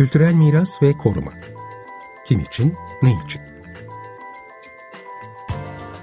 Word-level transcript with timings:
Kültürel 0.00 0.34
miras 0.34 0.82
ve 0.82 0.96
koruma. 0.98 1.32
Kim 2.24 2.40
için, 2.40 2.74
ne 3.02 3.14
için? 3.24 3.42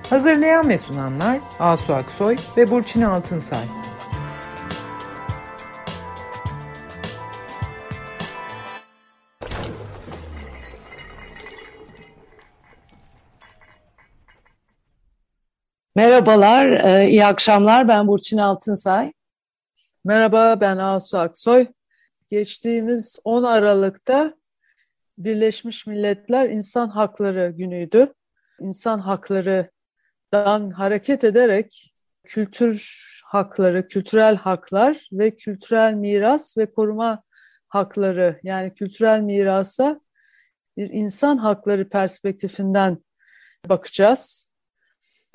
Hazırlayan 0.10 0.70
ve 0.70 0.78
sunanlar 0.78 1.40
Asu 1.60 1.94
Aksoy 1.94 2.38
ve 2.58 2.72
Burçin 2.72 3.02
Altınsay. 3.02 3.66
Merhabalar, 15.96 16.68
e, 16.68 17.08
iyi 17.08 17.26
akşamlar. 17.26 17.88
Ben 17.88 18.08
Burçin 18.08 18.38
Altınsay. 18.38 19.14
Merhaba, 20.06 20.62
ben 20.62 20.78
Asu 20.78 21.18
Aksoy. 21.18 21.68
Geçtiğimiz 22.28 23.20
10 23.24 23.44
Aralık'ta 23.44 24.34
Birleşmiş 25.18 25.88
Milletler 25.88 26.50
İnsan 26.50 26.88
Hakları 26.88 27.54
Günü'ydü. 27.58 28.14
İnsan 28.60 29.00
haklarından 29.00 30.72
hareket 30.72 31.24
ederek 31.24 31.94
kültür 32.24 33.02
hakları, 33.26 33.88
kültürel 33.88 34.36
haklar 34.36 35.10
ve 35.12 35.36
kültürel 35.36 35.94
miras 35.94 36.58
ve 36.58 36.72
koruma 36.72 37.24
hakları 37.68 38.40
yani 38.44 38.74
kültürel 38.74 39.20
mirasa 39.20 40.02
bir 40.78 40.90
insan 40.90 41.38
hakları 41.38 41.90
perspektifinden 41.90 43.04
bakacağız. 43.70 44.52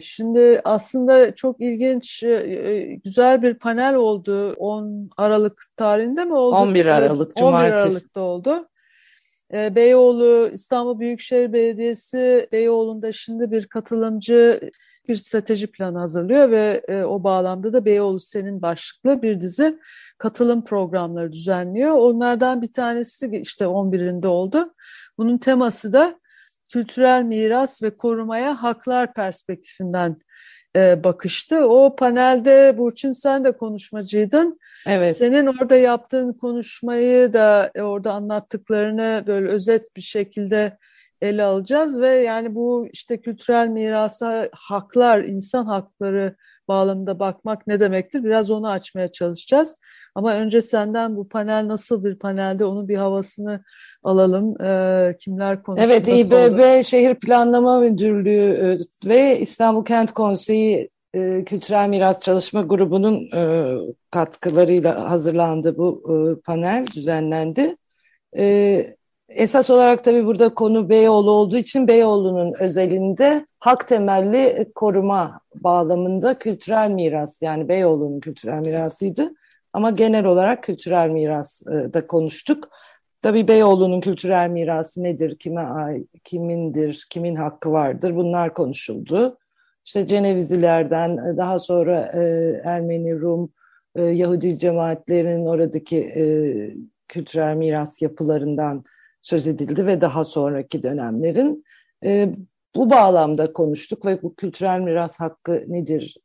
Şimdi 0.03 0.61
aslında 0.65 1.35
çok 1.35 1.61
ilginç, 1.61 2.23
e, 2.23 2.29
e, 2.29 2.95
güzel 2.95 3.43
bir 3.43 3.55
panel 3.55 3.95
oldu. 3.95 4.53
10 4.53 5.11
Aralık 5.17 5.63
tarihinde 5.77 6.25
mi 6.25 6.35
oldu? 6.35 6.57
11 6.57 6.87
Aralık, 6.87 7.37
Cumartesi. 7.37 7.77
11 7.77 7.87
Aralık'ta 7.87 8.21
oldu. 8.21 8.69
E, 9.55 9.75
Beyoğlu, 9.75 10.51
İstanbul 10.53 11.01
Büyükşehir 11.01 11.53
Belediyesi 11.53 12.49
Beyoğlu'nda 12.53 13.13
şimdi 13.13 13.51
bir 13.51 13.67
katılımcı 13.67 14.71
bir 15.09 15.15
strateji 15.15 15.67
planı 15.67 15.99
hazırlıyor 15.99 16.51
ve 16.51 16.83
o 17.05 17.25
bağlamda 17.25 17.73
da 17.73 17.85
Beyoğlu 17.85 18.21
Senin 18.21 18.63
başlıklı 18.63 19.23
bir 19.23 19.41
dizi 19.41 19.79
katılım 20.19 20.65
programları 20.65 21.33
düzenliyor. 21.33 21.93
Onlardan 21.93 22.63
bir 22.63 22.73
tanesi 22.73 23.41
işte 23.43 23.65
11'inde 23.65 24.27
oldu. 24.27 24.75
Bunun 25.19 25.39
teması 25.39 25.93
da 25.93 26.21
kültürel 26.73 27.23
miras 27.23 27.83
ve 27.83 27.97
korumaya 27.97 28.63
haklar 28.63 29.15
perspektifinden 29.15 30.17
e, 30.77 31.05
bakıştı. 31.05 31.67
O 31.67 31.97
panelde 31.97 32.79
Burçin 32.79 33.13
sen 33.13 33.45
de 33.45 33.53
konuşmacıydın. 33.53 34.59
Evet. 34.87 35.17
Senin 35.17 35.47
orada 35.47 35.77
yaptığın 35.77 36.33
konuşmayı 36.33 37.33
da 37.33 37.71
e, 37.75 37.83
orada 37.83 38.13
anlattıklarını 38.13 39.25
böyle 39.27 39.49
özet 39.49 39.97
bir 39.97 40.03
şekilde 40.03 40.79
ele 41.21 41.43
alacağız 41.43 42.01
ve 42.01 42.09
yani 42.09 42.55
bu 42.55 42.89
işte 42.93 43.21
kültürel 43.21 43.69
mirasa 43.69 44.49
haklar, 44.53 45.25
insan 45.25 45.65
hakları 45.67 46.37
bağlamında 46.69 47.19
bakmak 47.19 47.67
ne 47.67 47.81
demektir? 47.81 48.25
Biraz 48.25 48.51
onu 48.51 48.71
açmaya 48.71 49.13
çalışacağız. 49.13 49.77
Ama 50.15 50.35
önce 50.35 50.63
senden 50.63 51.17
bu 51.17 51.29
panel 51.29 51.69
nasıl 51.69 52.05
bir 52.05 52.19
panelde 52.19 52.65
onun 52.65 52.89
bir 52.89 52.97
havasını 52.97 53.65
alalım. 54.03 54.63
E, 54.63 55.17
kimler 55.19 55.63
konuştu? 55.63 55.87
Evet, 55.87 56.09
İBB 56.09 56.85
Şehir 56.85 57.15
Planlama 57.15 57.81
Müdürlüğü 57.81 58.77
e, 59.05 59.09
ve 59.09 59.39
İstanbul 59.39 59.85
Kent 59.85 60.13
Konseyi 60.13 60.91
e, 61.15 61.45
Kültürel 61.45 61.89
Miras 61.89 62.21
Çalışma 62.23 62.63
Grubu'nun 62.63 63.29
e, 63.37 63.75
katkılarıyla 64.11 65.11
hazırlandı 65.11 65.77
bu 65.77 66.03
e, 66.09 66.41
panel, 66.41 66.87
düzenlendi. 66.95 67.75
E, 68.37 68.87
esas 69.29 69.71
olarak 69.71 70.05
tabii 70.05 70.27
burada 70.27 70.55
konu 70.55 70.89
Beyoğlu 70.89 71.31
olduğu 71.31 71.57
için 71.57 71.89
Beyoğlu'nun 71.89 72.53
özelinde 72.61 73.45
hak 73.59 73.89
temelli 73.89 74.73
koruma 74.75 75.39
bağlamında 75.55 76.39
kültürel 76.39 76.91
miras 76.91 77.43
yani 77.43 77.69
Beyoğlu'nun 77.69 78.21
kültürel 78.21 78.59
mirasıydı. 78.59 79.33
Ama 79.73 79.91
genel 79.91 80.25
olarak 80.25 80.63
kültürel 80.63 81.09
miras 81.09 81.63
e, 81.63 81.95
da 81.95 82.07
konuştuk. 82.07 82.69
Tabii 83.23 83.49
Beyoğlu'nun 83.49 84.01
kültürel 84.01 84.51
mirası 84.51 85.03
nedir, 85.03 85.39
kime 85.39 85.67
kimindir, 86.25 87.07
kimin 87.11 87.37
hakkı 87.37 87.73
vardır 87.73 88.17
bunlar 88.17 88.55
konuşuldu. 88.55 89.39
İşte 89.85 90.07
Cenevizilerden 90.07 91.17
e, 91.17 91.37
daha 91.37 91.59
sonra 91.59 92.13
e, 92.15 92.21
Ermeni, 92.65 93.21
Rum, 93.21 93.53
e, 93.97 94.03
Yahudi 94.03 94.59
cemaatlerinin 94.59 95.47
oradaki 95.47 95.99
e, 95.99 96.25
kültürel 97.09 97.57
miras 97.57 98.03
yapılarından 98.03 98.85
söz 99.23 99.47
edildi 99.47 99.87
ve 99.87 100.01
daha 100.01 100.25
sonraki 100.25 100.83
dönemlerin 100.83 101.65
e, 102.05 102.35
bu 102.77 102.91
bağlamda 102.91 103.53
konuştuk 103.53 104.07
ve 104.07 104.23
bu 104.23 104.35
kültürel 104.35 104.81
miras 104.81 105.21
hakkı 105.21 105.65
nedir, 105.69 106.17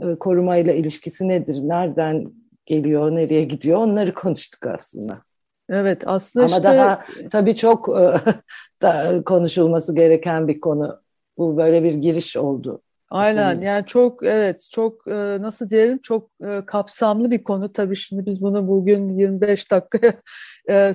e, 0.00 0.14
korumayla 0.14 0.72
ilişkisi 0.72 1.28
nedir, 1.28 1.60
nereden 1.62 2.32
geliyor, 2.66 3.14
nereye 3.14 3.44
gidiyor 3.44 3.78
onları 3.78 4.14
konuştuk 4.14 4.66
aslında. 4.66 5.31
Evet 5.68 6.02
aslında 6.06 6.46
Ama 6.46 6.56
işte... 6.56 6.68
daha 6.68 7.04
tabii 7.30 7.56
çok 7.56 7.88
e, 7.88 8.14
da 8.82 9.22
konuşulması 9.24 9.94
gereken 9.94 10.48
bir 10.48 10.60
konu. 10.60 11.02
Bu 11.38 11.56
böyle 11.56 11.82
bir 11.82 11.94
giriş 11.94 12.36
oldu. 12.36 12.82
Aynen 13.10 13.60
yani 13.60 13.86
çok 13.86 14.24
evet 14.24 14.68
çok 14.72 15.08
e, 15.08 15.42
nasıl 15.42 15.68
diyelim 15.68 15.98
çok 15.98 16.30
e, 16.46 16.62
kapsamlı 16.66 17.30
bir 17.30 17.44
konu 17.44 17.72
tabii 17.72 17.96
şimdi 17.96 18.26
biz 18.26 18.42
bunu 18.42 18.68
bugün 18.68 19.08
25 19.08 19.70
dakikaya 19.70 20.14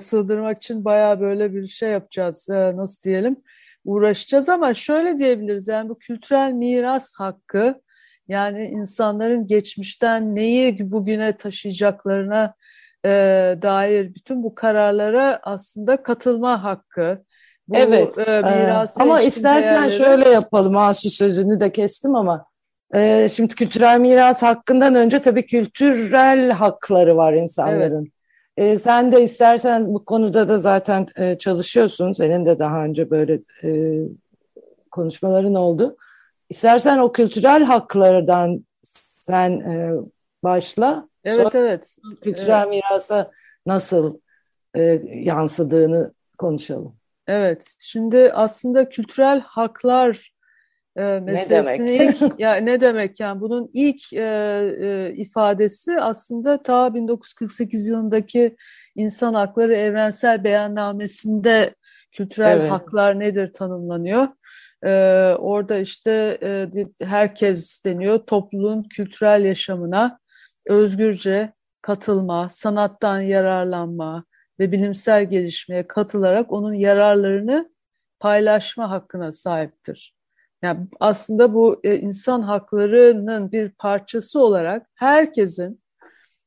sığdırmak 0.00 0.56
için 0.56 0.84
bayağı 0.84 1.20
böyle 1.20 1.54
bir 1.54 1.68
şey 1.68 1.90
yapacağız 1.90 2.48
nasıl 2.50 3.02
diyelim 3.02 3.36
uğraşacağız 3.84 4.48
ama 4.48 4.74
şöyle 4.74 5.18
diyebiliriz 5.18 5.68
yani 5.68 5.88
bu 5.88 5.98
kültürel 5.98 6.52
miras 6.52 7.14
hakkı 7.18 7.80
yani 8.28 8.66
insanların 8.66 9.46
geçmişten 9.46 10.36
neyi 10.36 10.90
bugüne 10.90 11.36
taşıyacaklarına 11.36 12.54
e, 13.04 13.10
dair 13.62 14.14
bütün 14.14 14.42
bu 14.42 14.54
kararlara 14.54 15.40
aslında 15.42 16.02
katılma 16.02 16.64
hakkı. 16.64 17.24
Bu, 17.68 17.76
evet 17.76 18.18
e, 18.18 18.42
ama 18.96 19.20
istersen 19.20 19.74
değerleri... 19.74 19.92
şöyle 19.92 20.28
yapalım 20.28 20.76
Asu 20.76 21.10
sözünü 21.10 21.60
de 21.60 21.72
kestim 21.72 22.14
ama 22.16 22.46
e, 22.94 23.28
şimdi 23.32 23.54
kültürel 23.54 24.00
miras 24.00 24.42
hakkından 24.42 24.94
önce 24.94 25.18
tabii 25.18 25.46
kültürel 25.46 26.50
hakları 26.50 27.16
var 27.16 27.32
insanların. 27.32 28.12
Evet. 28.56 28.72
E, 28.72 28.78
sen 28.78 29.12
de 29.12 29.22
istersen 29.22 29.86
bu 29.86 30.04
konuda 30.04 30.48
da 30.48 30.58
zaten 30.58 31.06
e, 31.16 31.38
çalışıyorsun. 31.38 32.12
Senin 32.12 32.46
de 32.46 32.58
daha 32.58 32.84
önce 32.84 33.10
böyle 33.10 33.40
e, 33.64 34.00
konuşmaların 34.90 35.54
oldu. 35.54 35.96
İstersen 36.48 36.98
o 36.98 37.12
kültürel 37.12 37.64
haklardan 37.64 38.66
sen 38.84 39.50
e, 39.50 39.92
başla. 40.42 41.08
Evet 41.28 41.52
Sonra 41.52 41.58
evet. 41.58 41.96
Kültürel 42.22 42.62
evet. 42.62 42.68
mirasa 42.68 43.30
nasıl 43.66 44.18
e, 44.74 44.82
yansıdığını 45.04 46.12
konuşalım. 46.38 46.96
Evet. 47.26 47.74
Şimdi 47.78 48.32
aslında 48.32 48.88
kültürel 48.88 49.40
haklar 49.40 50.32
e, 50.96 51.02
meselesini 51.02 51.86
ne 51.86 51.98
demek? 51.98 52.22
ilk 52.22 52.40
ya 52.40 52.54
ne 52.54 52.80
demek 52.80 53.20
yani 53.20 53.40
bunun 53.40 53.70
ilk 53.72 54.12
e, 54.12 54.24
e, 54.80 55.12
ifadesi 55.16 56.00
aslında 56.00 56.62
ta 56.62 56.94
1948 56.94 57.86
yılındaki 57.86 58.56
İnsan 58.96 59.34
Hakları 59.34 59.74
Evrensel 59.74 60.44
Beyannamesi'nde 60.44 61.74
kültürel 62.12 62.60
evet. 62.60 62.70
haklar 62.70 63.20
nedir 63.20 63.52
tanımlanıyor. 63.52 64.28
Ee, 64.84 65.34
orada 65.38 65.78
işte 65.78 66.38
e, 66.42 66.68
herkes 67.04 67.84
deniyor 67.84 68.18
topluluğun 68.18 68.82
kültürel 68.82 69.44
yaşamına 69.44 70.18
özgürce 70.68 71.52
katılma, 71.82 72.48
sanattan 72.50 73.20
yararlanma 73.20 74.24
ve 74.58 74.72
bilimsel 74.72 75.30
gelişmeye 75.30 75.86
katılarak 75.86 76.52
onun 76.52 76.72
yararlarını 76.72 77.70
paylaşma 78.20 78.90
hakkına 78.90 79.32
sahiptir. 79.32 80.14
Yani 80.62 80.86
aslında 81.00 81.54
bu 81.54 81.80
e, 81.84 81.96
insan 81.96 82.42
haklarının 82.42 83.52
bir 83.52 83.70
parçası 83.70 84.40
olarak 84.40 84.86
herkesin 84.94 85.82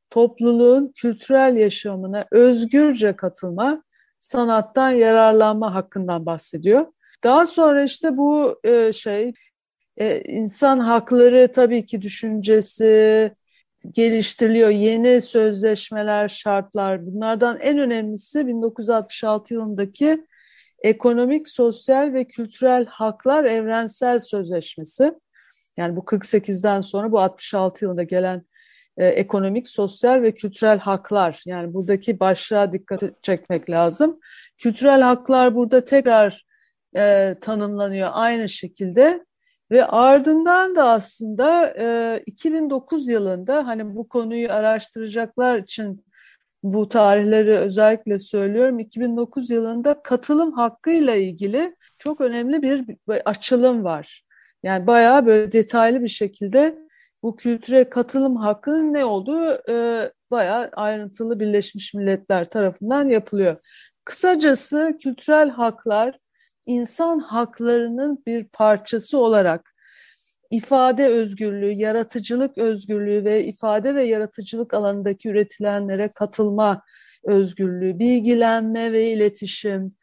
topluluğun 0.09 0.91
kültürel 0.95 1.55
yaşamına 1.55 2.25
özgürce 2.31 3.15
katılma, 3.15 3.83
sanattan 4.19 4.89
yararlanma 4.89 5.75
hakkından 5.75 6.25
bahsediyor. 6.25 6.85
Daha 7.23 7.45
sonra 7.45 7.83
işte 7.83 8.17
bu 8.17 8.59
e, 8.63 8.93
şey 8.93 9.33
e, 9.97 10.21
insan 10.21 10.79
hakları 10.79 11.51
tabii 11.51 11.85
ki 11.85 12.01
düşüncesi 12.01 13.31
geliştiriliyor. 13.91 14.69
Yeni 14.69 15.21
sözleşmeler, 15.21 16.27
şartlar 16.27 17.05
bunlardan 17.05 17.59
en 17.59 17.77
önemlisi 17.77 18.47
1966 18.47 19.53
yılındaki 19.53 20.25
Ekonomik, 20.83 21.47
Sosyal 21.47 22.13
ve 22.13 22.27
Kültürel 22.27 22.85
Haklar 22.85 23.45
Evrensel 23.45 24.19
Sözleşmesi. 24.19 25.13
Yani 25.77 25.95
bu 25.95 25.99
48'den 25.99 26.81
sonra 26.81 27.11
bu 27.11 27.19
66 27.19 27.85
yılında 27.85 28.03
gelen 28.03 28.45
e, 28.97 29.07
ekonomik, 29.07 29.67
sosyal 29.67 30.21
ve 30.21 30.33
kültürel 30.33 30.79
haklar. 30.79 31.41
Yani 31.45 31.73
buradaki 31.73 32.19
başlığa 32.19 32.73
dikkat 32.73 33.23
çekmek 33.23 33.69
lazım. 33.69 34.19
Kültürel 34.57 35.01
haklar 35.01 35.55
burada 35.55 35.83
tekrar 35.83 36.45
e, 36.97 37.35
tanımlanıyor 37.41 38.09
aynı 38.11 38.49
şekilde 38.49 39.25
ve 39.71 39.85
ardından 39.85 40.75
da 40.75 40.89
aslında 40.89 41.73
e, 41.79 42.23
2009 42.25 43.09
yılında 43.09 43.67
hani 43.67 43.95
bu 43.95 44.07
konuyu 44.07 44.51
araştıracaklar 44.51 45.59
için 45.59 46.05
bu 46.63 46.89
tarihleri 46.89 47.57
özellikle 47.57 48.19
söylüyorum. 48.19 48.79
2009 48.79 49.51
yılında 49.51 50.03
katılım 50.03 50.51
hakkıyla 50.51 51.15
ilgili 51.15 51.75
çok 51.99 52.21
önemli 52.21 52.61
bir, 52.61 52.85
açılım 53.25 53.83
var. 53.83 54.25
Yani 54.63 54.87
bayağı 54.87 55.25
böyle 55.25 55.51
detaylı 55.51 56.01
bir 56.03 56.07
şekilde 56.07 56.77
bu 57.23 57.35
kültüre 57.35 57.89
katılım 57.89 58.35
hakkının 58.35 58.93
ne 58.93 59.05
olduğu 59.05 59.71
e, 59.71 60.11
bayağı 60.31 60.69
ayrıntılı 60.73 61.39
Birleşmiş 61.39 61.93
Milletler 61.93 62.45
tarafından 62.49 63.09
yapılıyor. 63.09 63.57
Kısacası 64.05 64.97
kültürel 65.03 65.49
haklar 65.49 66.19
insan 66.65 67.19
haklarının 67.19 68.23
bir 68.27 68.43
parçası 68.43 69.17
olarak 69.17 69.75
ifade 70.51 71.07
özgürlüğü, 71.07 71.71
yaratıcılık 71.71 72.57
özgürlüğü 72.57 73.25
ve 73.25 73.43
ifade 73.45 73.95
ve 73.95 74.03
yaratıcılık 74.05 74.73
alanındaki 74.73 75.29
üretilenlere 75.29 76.11
katılma 76.15 76.81
özgürlüğü, 77.23 77.99
bilgilenme 77.99 78.91
ve 78.91 79.11
iletişim, 79.11 79.95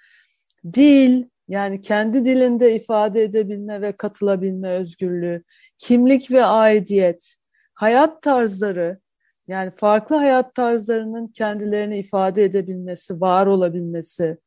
dil, 0.72 1.24
yani 1.48 1.80
kendi 1.80 2.24
dilinde 2.24 2.74
ifade 2.74 3.22
edebilme 3.22 3.80
ve 3.80 3.92
katılabilme 3.92 4.70
özgürlüğü, 4.70 5.42
kimlik 5.78 6.30
ve 6.30 6.44
aidiyet, 6.44 7.36
hayat 7.74 8.22
tarzları, 8.22 9.00
yani 9.48 9.70
farklı 9.70 10.16
hayat 10.16 10.54
tarzlarının 10.54 11.28
kendilerini 11.28 11.98
ifade 11.98 12.44
edebilmesi, 12.44 13.20
var 13.20 13.46
olabilmesi, 13.46 14.38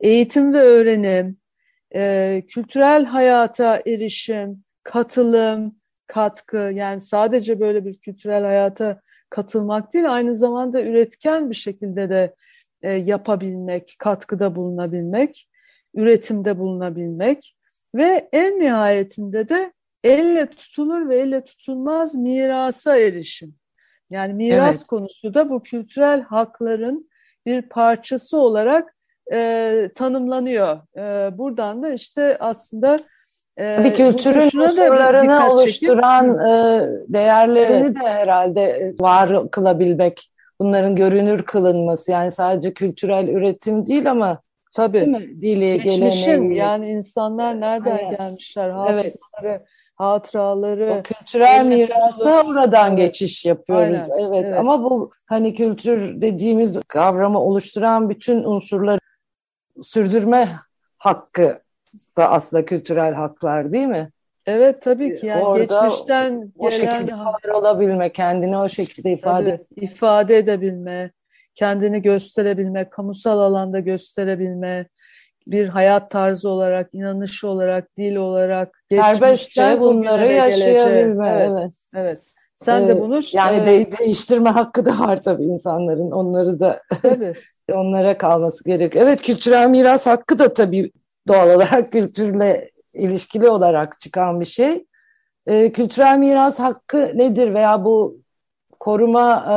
eğitim 0.00 0.52
ve 0.54 0.58
öğrenim, 0.58 1.41
e, 1.94 2.42
kültürel 2.48 3.04
hayata 3.04 3.82
erişim, 3.86 4.64
katılım, 4.82 5.76
katkı 6.06 6.56
yani 6.56 7.00
sadece 7.00 7.60
böyle 7.60 7.84
bir 7.84 7.98
kültürel 7.98 8.42
hayata 8.42 9.00
katılmak 9.30 9.92
değil 9.94 10.14
aynı 10.14 10.34
zamanda 10.34 10.82
üretken 10.82 11.50
bir 11.50 11.54
şekilde 11.54 12.08
de 12.08 12.34
e, 12.82 12.90
yapabilmek, 12.90 13.94
katkıda 13.98 14.56
bulunabilmek, 14.56 15.48
üretimde 15.94 16.58
bulunabilmek 16.58 17.56
ve 17.94 18.28
en 18.32 18.60
nihayetinde 18.60 19.48
de 19.48 19.72
elle 20.04 20.46
tutulur 20.46 21.08
ve 21.08 21.18
elle 21.18 21.44
tutulmaz 21.44 22.14
mirasa 22.14 22.96
erişim. 22.96 23.54
Yani 24.10 24.34
miras 24.34 24.76
evet. 24.76 24.86
konusu 24.86 25.34
da 25.34 25.48
bu 25.48 25.62
kültürel 25.62 26.22
hakların 26.22 27.10
bir 27.46 27.62
parçası 27.62 28.38
olarak 28.38 28.94
e, 29.32 29.90
tanımlanıyor. 29.94 30.78
E, 30.96 31.38
buradan 31.38 31.82
da 31.82 31.92
işte 31.92 32.36
aslında 32.40 33.00
e, 33.58 33.84
bir 33.84 33.94
kültürün 33.94 34.60
unsurlarını 34.60 35.52
oluşturan 35.52 36.38
e, 36.38 36.86
değerlerini 37.08 37.86
evet. 37.86 37.96
de 37.96 38.08
herhalde 38.08 38.92
var 39.00 39.50
kılabilmek, 39.50 40.30
bunların 40.60 40.96
görünür 40.96 41.42
kılınması 41.42 42.10
yani 42.10 42.30
sadece 42.30 42.74
kültürel 42.74 43.28
üretim 43.28 43.86
değil 43.86 44.10
ama 44.10 44.40
Tabii. 44.76 45.00
Dili, 45.40 45.82
geleneği. 45.82 46.56
Yani 46.56 46.88
insanlar 46.88 47.60
nereden 47.60 47.98
evet. 47.98 48.18
gelmişler, 48.18 48.68
hafızaları, 48.70 49.08
evet. 49.42 49.62
hatıraları. 49.94 50.96
O 51.00 51.02
kültürel 51.02 51.64
mirasa 51.64 52.42
oradan 52.42 52.88
evet. 52.88 52.98
geçiş 52.98 53.44
yapıyoruz. 53.44 54.00
Evet. 54.18 54.30
evet. 54.34 54.52
Ama 54.52 54.82
bu 54.82 55.10
hani 55.26 55.54
kültür 55.54 56.22
dediğimiz 56.22 56.80
kavramı 56.80 57.40
oluşturan 57.40 58.10
bütün 58.10 58.44
unsurları 58.44 59.00
sürdürme 59.80 60.56
hakkı 60.98 61.60
da 62.16 62.30
aslında 62.30 62.64
kültürel 62.64 63.14
haklar 63.14 63.72
değil 63.72 63.86
mi? 63.86 64.10
Evet 64.46 64.82
tabii 64.82 65.14
ki 65.14 65.26
yani 65.26 65.44
Orada 65.44 65.82
geçmişten 65.84 66.52
o 66.58 66.70
gelen 66.70 66.90
şekilde 66.90 67.12
var 67.12 67.48
olabilme, 67.54 68.12
kendini 68.12 68.58
o 68.58 68.68
şekilde 68.68 69.12
ifade 69.12 69.56
tabii, 69.56 69.84
ifade 69.84 70.38
edebilme, 70.38 71.10
kendini 71.54 72.02
gösterebilme, 72.02 72.90
kamusal 72.90 73.38
alanda 73.38 73.80
gösterebilme, 73.80 74.86
bir 75.46 75.68
hayat 75.68 76.10
tarzı 76.10 76.48
olarak, 76.48 76.88
inanış 76.92 77.44
olarak, 77.44 77.96
dil 77.96 78.16
olarak 78.16 78.84
serbestçe 78.90 79.80
bunları 79.80 80.32
yaşayabilme. 80.32 81.28
Evet, 81.28 81.50
evet. 81.50 81.72
evet. 81.94 82.18
Sen 82.56 82.82
ee, 82.82 82.88
de 82.88 83.00
bunu 83.00 83.20
yani 83.32 83.56
e, 83.56 83.66
de, 83.66 83.98
değiştirme 83.98 84.50
hakkı 84.50 84.86
da 84.86 84.98
var 84.98 85.22
tabii 85.22 85.44
insanların. 85.44 86.10
Onları 86.10 86.60
da 86.60 86.82
tabii. 87.02 87.32
onlara 87.72 88.18
kalması 88.18 88.64
gerekiyor. 88.64 89.06
Evet 89.06 89.22
kültürel 89.22 89.68
miras 89.68 90.06
hakkı 90.06 90.38
da 90.38 90.54
tabii 90.54 90.92
doğal 91.28 91.50
olarak 91.50 91.92
kültürle 91.92 92.70
ilişkili 92.94 93.48
olarak 93.48 94.00
çıkan 94.00 94.40
bir 94.40 94.44
şey. 94.44 94.86
E, 95.46 95.72
kültürel 95.72 96.18
miras 96.18 96.58
hakkı 96.58 97.12
nedir 97.14 97.54
veya 97.54 97.84
bu 97.84 98.16
koruma 98.80 99.44
e, 99.52 99.56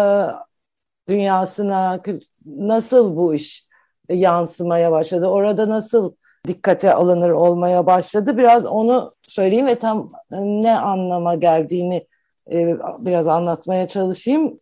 dünyasına 1.12 2.02
nasıl 2.46 3.16
bu 3.16 3.36
iş 3.36 3.68
yansımaya 4.10 4.92
başladı? 4.92 5.28
Orada 5.28 5.70
nasıl 5.70 6.14
dikkate 6.48 6.94
alınır 6.94 7.30
olmaya 7.30 7.86
başladı? 7.86 8.38
Biraz 8.38 8.66
onu 8.66 9.10
söyleyeyim 9.24 9.68
ve 9.68 9.76
tam 9.76 10.10
ne 10.32 10.80
anlama 10.80 11.36
geldiğini 11.36 12.08
e, 12.52 12.78
biraz 13.00 13.28
anlatmaya 13.28 13.88
çalışayım. 13.88 14.60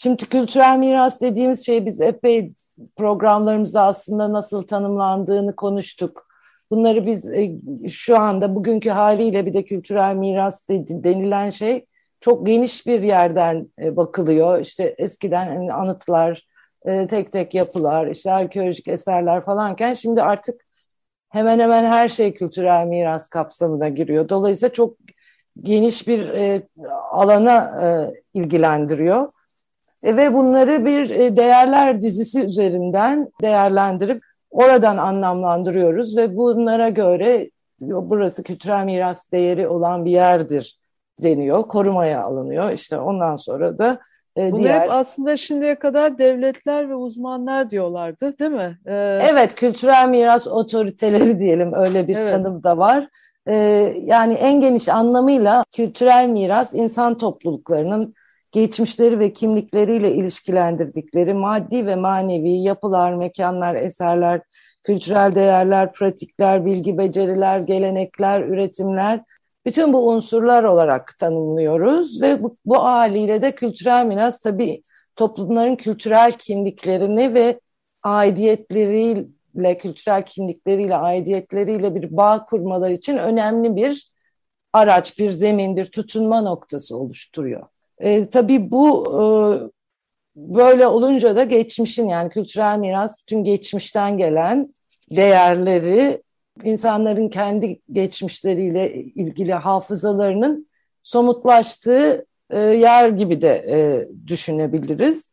Şimdi 0.00 0.26
kültürel 0.28 0.78
miras 0.78 1.20
dediğimiz 1.20 1.66
şey 1.66 1.86
biz 1.86 2.00
epey 2.00 2.52
programlarımızda 2.96 3.82
aslında 3.82 4.32
nasıl 4.32 4.62
tanımlandığını 4.62 5.56
konuştuk. 5.56 6.28
Bunları 6.70 7.06
biz 7.06 7.32
e, 7.32 7.58
şu 7.88 8.18
anda 8.18 8.54
bugünkü 8.54 8.90
haliyle 8.90 9.46
bir 9.46 9.54
de 9.54 9.64
kültürel 9.64 10.14
miras 10.14 10.68
denilen 10.68 11.50
şey 11.50 11.86
çok 12.20 12.46
geniş 12.46 12.86
bir 12.86 13.02
yerden 13.02 13.66
e, 13.82 13.96
bakılıyor. 13.96 14.60
İşte 14.60 14.94
eskiden 14.98 15.46
hani 15.46 15.72
anıtlar, 15.72 16.46
e, 16.86 17.06
tek 17.06 17.32
tek 17.32 17.54
yapılar, 17.54 18.06
işte 18.06 18.32
arkeolojik 18.32 18.88
eserler 18.88 19.40
falanken 19.40 19.94
şimdi 19.94 20.22
artık 20.22 20.66
hemen 21.30 21.58
hemen 21.58 21.84
her 21.84 22.08
şey 22.08 22.34
kültürel 22.34 22.86
miras 22.86 23.28
kapsamına 23.28 23.88
giriyor. 23.88 24.28
Dolayısıyla 24.28 24.72
çok 24.72 24.96
geniş 25.62 26.08
bir 26.08 26.30
alana 27.10 28.12
ilgilendiriyor. 28.34 29.30
Ve 30.04 30.34
bunları 30.34 30.84
bir 30.84 31.36
değerler 31.36 32.00
dizisi 32.00 32.42
üzerinden 32.42 33.28
değerlendirip 33.42 34.22
oradan 34.50 34.96
anlamlandırıyoruz 34.96 36.16
ve 36.16 36.36
bunlara 36.36 36.88
göre 36.88 37.50
burası 37.80 38.42
kültürel 38.42 38.84
miras 38.84 39.32
değeri 39.32 39.68
olan 39.68 40.04
bir 40.04 40.10
yerdir 40.10 40.78
deniyor, 41.22 41.62
korumaya 41.62 42.22
alınıyor. 42.22 42.72
İşte 42.72 42.98
ondan 42.98 43.36
sonra 43.36 43.78
da 43.78 43.98
e, 44.36 44.52
Bunu 44.52 44.62
diğer... 44.62 44.80
hep 44.80 44.90
aslında 44.90 45.36
şimdiye 45.36 45.74
kadar 45.74 46.18
devletler 46.18 46.88
ve 46.88 46.94
uzmanlar 46.94 47.70
diyorlardı 47.70 48.38
değil 48.38 48.50
mi? 48.50 48.78
Ee... 48.86 49.18
Evet, 49.30 49.54
kültürel 49.54 50.08
miras 50.08 50.48
otoriteleri 50.48 51.38
diyelim 51.38 51.74
öyle 51.74 52.08
bir 52.08 52.16
evet. 52.16 52.30
tanım 52.30 52.62
da 52.62 52.78
var. 52.78 53.08
Ee, 53.48 53.54
yani 54.04 54.34
en 54.34 54.60
geniş 54.60 54.88
anlamıyla 54.88 55.64
kültürel 55.76 56.28
miras 56.28 56.74
insan 56.74 57.18
topluluklarının 57.18 58.14
geçmişleri 58.52 59.18
ve 59.18 59.32
kimlikleriyle 59.32 60.14
ilişkilendirdikleri 60.14 61.34
maddi 61.34 61.86
ve 61.86 61.96
manevi 61.96 62.50
yapılar, 62.50 63.14
mekanlar, 63.14 63.74
eserler, 63.74 64.40
kültürel 64.84 65.34
değerler, 65.34 65.92
pratikler, 65.92 66.66
bilgi 66.66 66.98
beceriler, 66.98 67.58
gelenekler, 67.58 68.40
üretimler 68.40 69.24
bütün 69.68 69.92
bu 69.92 70.08
unsurlar 70.08 70.64
olarak 70.64 71.14
tanımlıyoruz 71.18 72.22
ve 72.22 72.42
bu, 72.42 72.56
bu 72.64 72.84
haliyle 72.84 73.42
de 73.42 73.54
kültürel 73.54 74.06
miras 74.06 74.38
tabii 74.38 74.80
toplumların 75.16 75.76
kültürel 75.76 76.32
kimliklerini 76.32 77.34
ve 77.34 77.60
aidiyetleriyle, 78.02 79.78
kültürel 79.78 80.22
kimlikleriyle, 80.22 80.96
aidiyetleriyle 80.96 81.94
bir 81.94 82.16
bağ 82.16 82.44
kurmalar 82.44 82.90
için 82.90 83.16
önemli 83.16 83.76
bir 83.76 84.10
araç, 84.72 85.18
bir 85.18 85.30
zemin, 85.30 85.76
bir 85.76 85.86
tutunma 85.86 86.40
noktası 86.40 86.98
oluşturuyor. 86.98 87.66
E, 88.00 88.30
tabii 88.30 88.70
bu 88.70 89.06
e, 89.12 89.22
böyle 90.36 90.86
olunca 90.86 91.36
da 91.36 91.44
geçmişin 91.44 92.08
yani 92.08 92.30
kültürel 92.30 92.78
miras 92.78 93.20
bütün 93.20 93.44
geçmişten 93.44 94.18
gelen 94.18 94.66
değerleri 95.10 96.22
insanların 96.64 97.28
kendi 97.28 97.80
geçmişleriyle 97.92 98.94
ilgili 98.94 99.54
hafızalarının 99.54 100.68
somutlaştığı 101.02 102.26
e, 102.50 102.58
yer 102.58 103.08
gibi 103.08 103.40
de 103.40 103.64
e, 103.70 104.08
düşünebiliriz. 104.26 105.30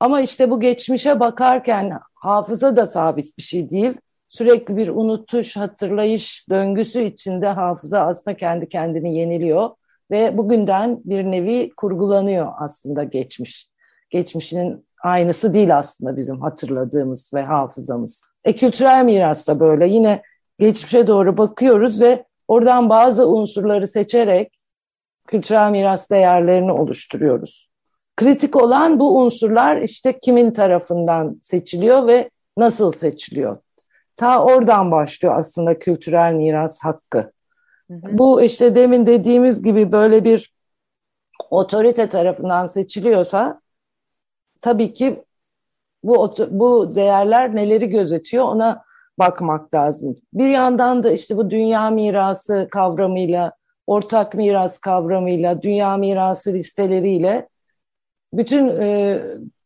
Ama 0.00 0.20
işte 0.20 0.50
bu 0.50 0.60
geçmişe 0.60 1.20
bakarken 1.20 1.92
hafıza 2.14 2.76
da 2.76 2.86
sabit 2.86 3.38
bir 3.38 3.42
şey 3.42 3.70
değil. 3.70 3.92
Sürekli 4.28 4.76
bir 4.76 4.88
unutuş, 4.88 5.56
hatırlayış 5.56 6.48
döngüsü 6.50 7.02
içinde 7.04 7.46
hafıza 7.46 8.00
aslında 8.00 8.36
kendi 8.36 8.68
kendini 8.68 9.16
yeniliyor 9.16 9.70
ve 10.10 10.36
bugünden 10.36 11.00
bir 11.04 11.24
nevi 11.24 11.70
kurgulanıyor 11.76 12.52
aslında 12.58 13.04
geçmiş. 13.04 13.70
Geçmişinin 14.10 14.86
aynısı 15.02 15.54
değil 15.54 15.78
aslında 15.78 16.16
bizim 16.16 16.40
hatırladığımız 16.40 17.30
ve 17.34 17.42
hafızamız. 17.42 18.22
E 18.44 18.56
kültürel 18.56 19.04
miras 19.04 19.48
da 19.48 19.60
böyle 19.60 19.86
yine 19.86 20.22
geçmişe 20.58 21.06
doğru 21.06 21.38
bakıyoruz 21.38 22.00
ve 22.00 22.24
oradan 22.48 22.88
bazı 22.88 23.28
unsurları 23.28 23.88
seçerek 23.88 24.52
kültürel 25.26 25.70
miras 25.70 26.10
değerlerini 26.10 26.72
oluşturuyoruz. 26.72 27.70
Kritik 28.16 28.56
olan 28.56 29.00
bu 29.00 29.18
unsurlar 29.18 29.76
işte 29.76 30.18
kimin 30.18 30.50
tarafından 30.50 31.40
seçiliyor 31.42 32.06
ve 32.06 32.30
nasıl 32.56 32.92
seçiliyor. 32.92 33.58
Ta 34.16 34.44
oradan 34.44 34.90
başlıyor 34.90 35.34
aslında 35.38 35.78
kültürel 35.78 36.32
miras 36.32 36.78
hakkı. 36.82 37.32
Hı. 37.90 38.18
Bu 38.18 38.42
işte 38.42 38.74
demin 38.74 39.06
dediğimiz 39.06 39.62
gibi 39.62 39.92
böyle 39.92 40.24
bir 40.24 40.52
otorite 41.50 42.08
tarafından 42.08 42.66
seçiliyorsa 42.66 43.60
tabii 44.60 44.92
ki 44.92 45.16
bu 46.02 46.34
bu 46.50 46.94
değerler 46.94 47.56
neleri 47.56 47.88
gözetiyor 47.88 48.44
ona 48.44 48.84
bakmak 49.18 49.74
lazım. 49.74 50.16
Bir 50.32 50.48
yandan 50.48 51.02
da 51.02 51.12
işte 51.12 51.36
bu 51.36 51.50
dünya 51.50 51.90
mirası 51.90 52.68
kavramıyla, 52.70 53.52
ortak 53.86 54.34
miras 54.34 54.78
kavramıyla, 54.78 55.62
dünya 55.62 55.96
mirası 55.96 56.52
listeleriyle 56.52 57.48
bütün 58.32 58.68
e, 58.68 59.20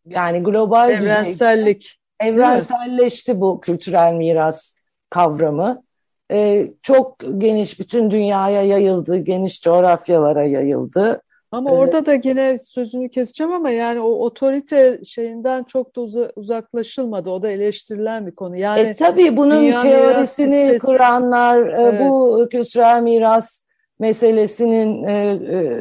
yani 0.06 0.42
global 0.42 0.90
evrensellik 0.90 1.98
düzeyde, 2.20 2.36
evrenselleşti 2.36 3.40
bu 3.40 3.60
kültürel 3.60 4.14
miras 4.14 4.76
kavramı. 5.10 5.83
E, 6.32 6.70
çok 6.82 7.16
geniş 7.38 7.80
bütün 7.80 8.10
dünyaya 8.10 8.62
yayıldı, 8.62 9.18
geniş 9.18 9.62
coğrafyalara 9.62 10.44
yayıldı. 10.44 11.20
Ama 11.54 11.70
ee, 11.70 11.72
orada 11.72 12.06
da 12.06 12.14
yine 12.24 12.58
sözünü 12.58 13.08
keseceğim 13.08 13.52
ama 13.52 13.70
yani 13.70 14.00
o 14.00 14.08
otorite 14.08 15.00
şeyinden 15.04 15.64
çok 15.64 15.96
da 15.96 16.00
uza, 16.00 16.32
uzaklaşılmadı. 16.36 17.30
O 17.30 17.42
da 17.42 17.50
eleştirilen 17.50 18.26
bir 18.26 18.34
konu. 18.34 18.56
Yani 18.56 18.80
e, 18.80 18.94
tabii 18.94 19.36
bunun 19.36 19.80
teorisini 19.80 20.78
kuranlar, 20.78 21.66
e, 21.66 21.82
evet. 21.82 22.00
bu 22.00 22.48
kültürel 22.50 23.02
miras 23.02 23.62
meselesinin 23.98 25.04
e, 25.04 25.12
e, 25.12 25.80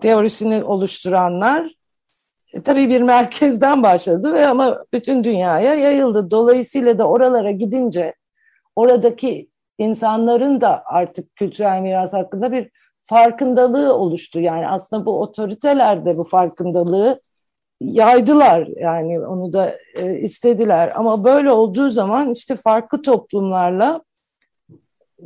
teorisini 0.00 0.64
oluşturanlar 0.64 1.70
e, 2.54 2.62
tabii 2.62 2.88
bir 2.88 3.00
merkezden 3.00 3.82
başladı 3.82 4.32
ve 4.32 4.46
ama 4.46 4.84
bütün 4.92 5.24
dünyaya 5.24 5.74
yayıldı. 5.74 6.30
Dolayısıyla 6.30 6.98
da 6.98 7.08
oralara 7.08 7.50
gidince 7.50 8.14
oradaki 8.76 9.48
insanların 9.78 10.60
da 10.60 10.82
artık 10.86 11.36
kültürel 11.36 11.80
miras 11.80 12.12
hakkında 12.12 12.52
bir 12.52 12.70
farkındalığı 13.02 13.94
oluştu. 13.94 14.40
Yani 14.40 14.68
aslında 14.68 15.06
bu 15.06 15.20
otoriteler 15.20 16.04
de 16.04 16.18
bu 16.18 16.24
farkındalığı 16.24 17.20
yaydılar 17.80 18.68
yani 18.76 19.26
onu 19.26 19.52
da 19.52 19.74
e, 19.94 20.18
istediler 20.18 20.92
ama 20.94 21.24
böyle 21.24 21.52
olduğu 21.52 21.90
zaman 21.90 22.30
işte 22.30 22.56
farklı 22.56 23.02
toplumlarla 23.02 24.00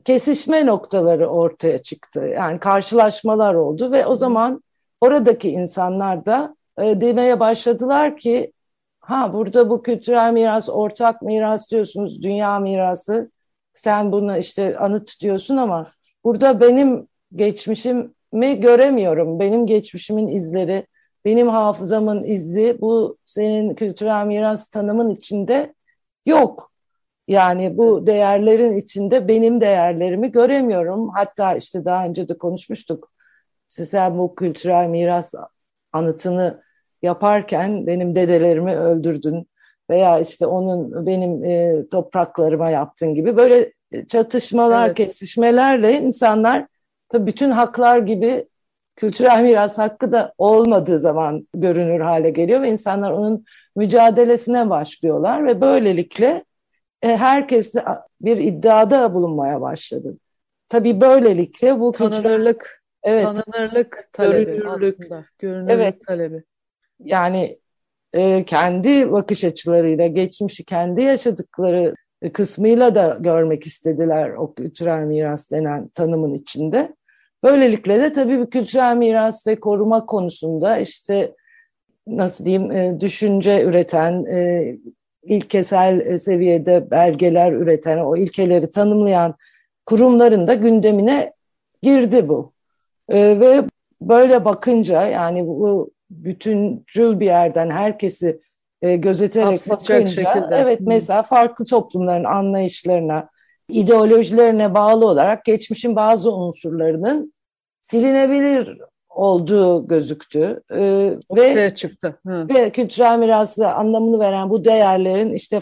kesişme 0.04 0.66
noktaları 0.66 1.28
ortaya 1.28 1.82
çıktı. 1.82 2.20
Yani 2.20 2.58
karşılaşmalar 2.58 3.54
oldu 3.54 3.92
ve 3.92 4.06
o 4.06 4.14
zaman 4.14 4.62
oradaki 5.00 5.50
insanlar 5.50 6.26
da 6.26 6.56
e, 6.78 7.00
demeye 7.00 7.40
başladılar 7.40 8.16
ki 8.16 8.52
ha 9.00 9.32
burada 9.32 9.70
bu 9.70 9.82
kültürel 9.82 10.32
miras, 10.32 10.68
ortak 10.68 11.22
miras 11.22 11.70
diyorsunuz, 11.70 12.22
dünya 12.22 12.58
mirası. 12.58 13.30
Sen 13.78 14.12
bunu 14.12 14.38
işte 14.38 14.78
anıt 14.78 15.20
diyorsun 15.20 15.56
ama 15.56 15.92
burada 16.24 16.60
benim 16.60 17.08
geçmişimi 17.34 18.60
göremiyorum. 18.60 19.40
Benim 19.40 19.66
geçmişimin 19.66 20.28
izleri, 20.28 20.86
benim 21.24 21.48
hafızamın 21.48 22.24
izi 22.24 22.78
bu 22.80 23.18
senin 23.24 23.74
kültürel 23.74 24.26
miras 24.26 24.68
tanımın 24.68 25.10
içinde 25.10 25.74
yok. 26.26 26.72
Yani 27.28 27.78
bu 27.78 28.06
değerlerin 28.06 28.76
içinde 28.76 29.28
benim 29.28 29.60
değerlerimi 29.60 30.32
göremiyorum. 30.32 31.08
Hatta 31.08 31.54
işte 31.54 31.84
daha 31.84 32.06
önce 32.06 32.28
de 32.28 32.38
konuşmuştuk. 32.38 33.12
Sen 33.68 34.18
bu 34.18 34.34
kültürel 34.34 34.88
miras 34.88 35.34
anıtını 35.92 36.62
yaparken 37.02 37.86
benim 37.86 38.14
dedelerimi 38.14 38.76
öldürdün 38.76 39.48
veya 39.90 40.20
işte 40.20 40.46
onun 40.46 41.06
benim 41.06 41.44
e, 41.44 41.84
topraklarıma 41.90 42.70
yaptığın 42.70 43.14
gibi 43.14 43.36
böyle 43.36 43.72
çatışmalar, 44.08 44.86
evet. 44.86 44.96
kesişmelerle 44.96 45.92
insanlar 46.00 46.66
tabii 47.08 47.26
bütün 47.26 47.50
haklar 47.50 47.98
gibi 47.98 48.48
kültürel 48.96 49.42
miras 49.42 49.78
hakkı 49.78 50.12
da 50.12 50.34
olmadığı 50.38 50.98
zaman 50.98 51.48
görünür 51.54 52.00
hale 52.00 52.30
geliyor 52.30 52.62
ve 52.62 52.70
insanlar 52.70 53.10
onun 53.10 53.44
mücadelesine 53.76 54.70
başlıyorlar 54.70 55.46
ve 55.46 55.60
böylelikle 55.60 56.44
e, 57.02 57.16
herkes 57.16 57.74
de 57.74 57.84
bir 58.20 58.36
iddiada 58.36 59.14
bulunmaya 59.14 59.60
başladı. 59.60 60.16
Tabii 60.68 61.00
böylelikle 61.00 61.80
bu 61.80 61.92
tanınırlık, 61.92 62.82
kültürel, 63.04 63.24
evet, 63.24 63.24
tanınırlık 63.24 64.08
talebi 64.12 64.44
görünürlük, 64.44 65.00
aslında. 65.00 65.24
Görünürlük 65.38 65.70
evet, 65.70 66.06
talebi. 66.06 66.42
Yani 66.98 67.58
e, 68.12 68.44
kendi 68.44 69.12
bakış 69.12 69.44
açılarıyla, 69.44 70.06
geçmişi 70.06 70.64
kendi 70.64 71.02
yaşadıkları 71.02 71.94
kısmıyla 72.32 72.94
da 72.94 73.18
görmek 73.20 73.66
istediler 73.66 74.30
o 74.30 74.54
kültürel 74.54 75.02
miras 75.04 75.50
denen 75.50 75.88
tanımın 75.88 76.34
içinde. 76.34 76.94
Böylelikle 77.42 78.00
de 78.00 78.12
tabii 78.12 78.40
bir 78.40 78.50
kültürel 78.50 78.96
miras 78.96 79.46
ve 79.46 79.60
koruma 79.60 80.06
konusunda 80.06 80.78
işte 80.78 81.34
nasıl 82.06 82.44
diyeyim 82.44 82.72
e, 82.72 83.00
düşünce 83.00 83.62
üreten, 83.64 84.24
e, 84.24 84.76
ilkesel 85.22 86.18
seviyede 86.18 86.90
belgeler 86.90 87.52
üreten, 87.52 87.98
o 87.98 88.16
ilkeleri 88.16 88.70
tanımlayan 88.70 89.34
kurumların 89.86 90.46
da 90.46 90.54
gündemine 90.54 91.32
girdi 91.82 92.28
bu. 92.28 92.52
E, 93.08 93.40
ve 93.40 93.62
böyle 94.00 94.44
bakınca 94.44 95.06
yani 95.06 95.46
bu 95.46 95.90
bütüncül 96.10 97.20
bir 97.20 97.26
yerden 97.26 97.70
herkesi 97.70 98.40
gözeterek 98.82 99.48
Kapsayacak 99.48 99.90
bakınca 99.90 100.06
şekilde. 100.06 100.54
evet 100.56 100.80
mesela 100.80 101.22
farklı 101.22 101.64
toplumların 101.64 102.24
anlayışlarına, 102.24 103.28
ideolojilerine 103.68 104.74
bağlı 104.74 105.06
olarak 105.06 105.44
geçmişin 105.44 105.96
bazı 105.96 106.34
unsurlarının 106.34 107.32
silinebilir 107.82 108.78
olduğu 109.08 109.88
gözüktü. 109.88 110.62
Ee, 110.72 111.16
ve 111.36 111.74
çıktı. 111.74 112.18
Hı. 112.26 112.48
Ve 112.48 112.70
kültürel 112.70 113.18
mirası 113.18 113.68
anlamını 113.68 114.18
veren 114.18 114.50
bu 114.50 114.64
değerlerin 114.64 115.34
işte 115.34 115.60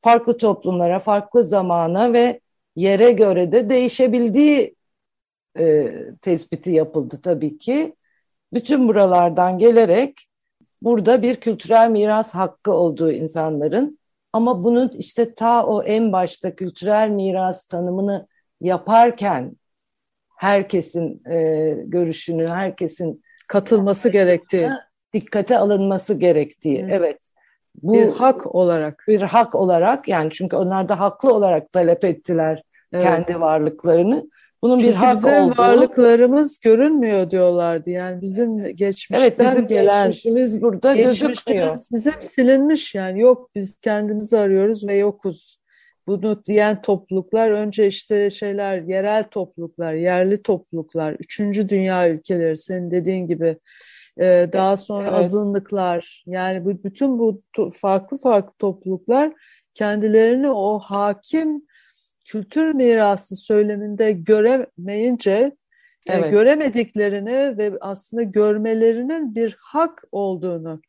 farklı 0.00 0.36
toplumlara, 0.36 0.98
farklı 0.98 1.44
zamana 1.44 2.12
ve 2.12 2.40
yere 2.76 3.12
göre 3.12 3.52
de 3.52 3.70
değişebildiği 3.70 4.74
e, 5.58 5.90
tespiti 6.22 6.72
yapıldı 6.72 7.20
tabii 7.22 7.58
ki. 7.58 7.94
Bütün 8.54 8.88
buralardan 8.88 9.58
gelerek 9.58 10.28
burada 10.82 11.22
bir 11.22 11.36
kültürel 11.36 11.90
miras 11.90 12.34
hakkı 12.34 12.72
olduğu 12.72 13.12
insanların 13.12 13.98
ama 14.32 14.64
bunun 14.64 14.88
işte 14.88 15.34
ta 15.34 15.66
o 15.66 15.82
en 15.82 16.12
başta 16.12 16.54
kültürel 16.54 17.08
miras 17.08 17.66
tanımını 17.66 18.26
yaparken 18.60 19.56
herkesin 20.36 21.22
e, 21.30 21.70
görüşünü, 21.84 22.48
herkesin 22.48 23.22
katılması 23.48 24.08
gerektiği, 24.08 24.68
dikkate 25.12 25.58
alınması 25.58 26.14
gerektiği. 26.14 26.82
Hı. 26.82 26.88
Evet. 26.90 27.18
Bu 27.82 27.94
bir 27.94 28.08
hak 28.08 28.54
olarak. 28.54 29.04
Bir 29.08 29.22
hak 29.22 29.54
olarak 29.54 30.08
yani 30.08 30.30
çünkü 30.30 30.56
onlar 30.56 30.88
da 30.88 31.00
haklı 31.00 31.34
olarak 31.34 31.72
talep 31.72 32.04
ettiler 32.04 32.62
evet. 32.92 33.04
kendi 33.04 33.40
varlıklarını. 33.40 34.30
Bunun 34.64 34.78
Çünkü 34.78 34.92
bir 34.92 34.96
hak 34.96 35.16
bizim 35.16 35.32
olduğu... 35.34 35.58
varlıklarımız 35.58 36.60
görünmüyor 36.60 37.30
diyorlardı. 37.30 37.90
Yani 37.90 38.22
bizim 38.22 38.64
geçmişten 38.64 39.20
evet, 39.20 39.40
bizim 39.40 39.66
gelen 39.66 40.06
geçmişimiz 40.06 40.62
burada 40.62 40.96
gözükmüyor. 40.96 41.74
Bizim 41.92 42.12
silinmiş 42.20 42.94
yani 42.94 43.20
yok 43.20 43.50
biz 43.54 43.78
kendimizi 43.78 44.38
arıyoruz 44.38 44.86
ve 44.88 44.94
yokuz. 44.94 45.58
Bunu 46.06 46.44
diyen 46.44 46.82
topluluklar 46.82 47.50
önce 47.50 47.86
işte 47.86 48.30
şeyler 48.30 48.82
yerel 48.82 49.24
topluluklar, 49.24 49.94
yerli 49.94 50.42
topluluklar, 50.42 51.12
üçüncü 51.12 51.68
dünya 51.68 52.10
ülkeleri 52.10 52.56
senin 52.56 52.90
dediğin 52.90 53.26
gibi 53.26 53.58
e, 54.18 54.48
daha 54.52 54.76
sonra 54.76 55.08
evet. 55.08 55.24
azınlıklar 55.24 56.24
yani 56.26 56.64
bu, 56.64 56.84
bütün 56.84 57.18
bu 57.18 57.42
farklı 57.74 58.18
farklı 58.18 58.52
topluluklar 58.58 59.32
kendilerini 59.74 60.50
o 60.50 60.78
hakim 60.78 61.62
kültür 62.24 62.72
mirası 62.72 63.36
söyleminde 63.36 64.12
göremeyince 64.12 65.56
e, 66.06 66.12
evet. 66.12 66.30
göremediklerini 66.30 67.58
ve 67.58 67.72
aslında 67.80 68.22
görmelerinin 68.22 69.34
bir 69.34 69.56
hak 69.60 70.04
olduğunu 70.12 70.80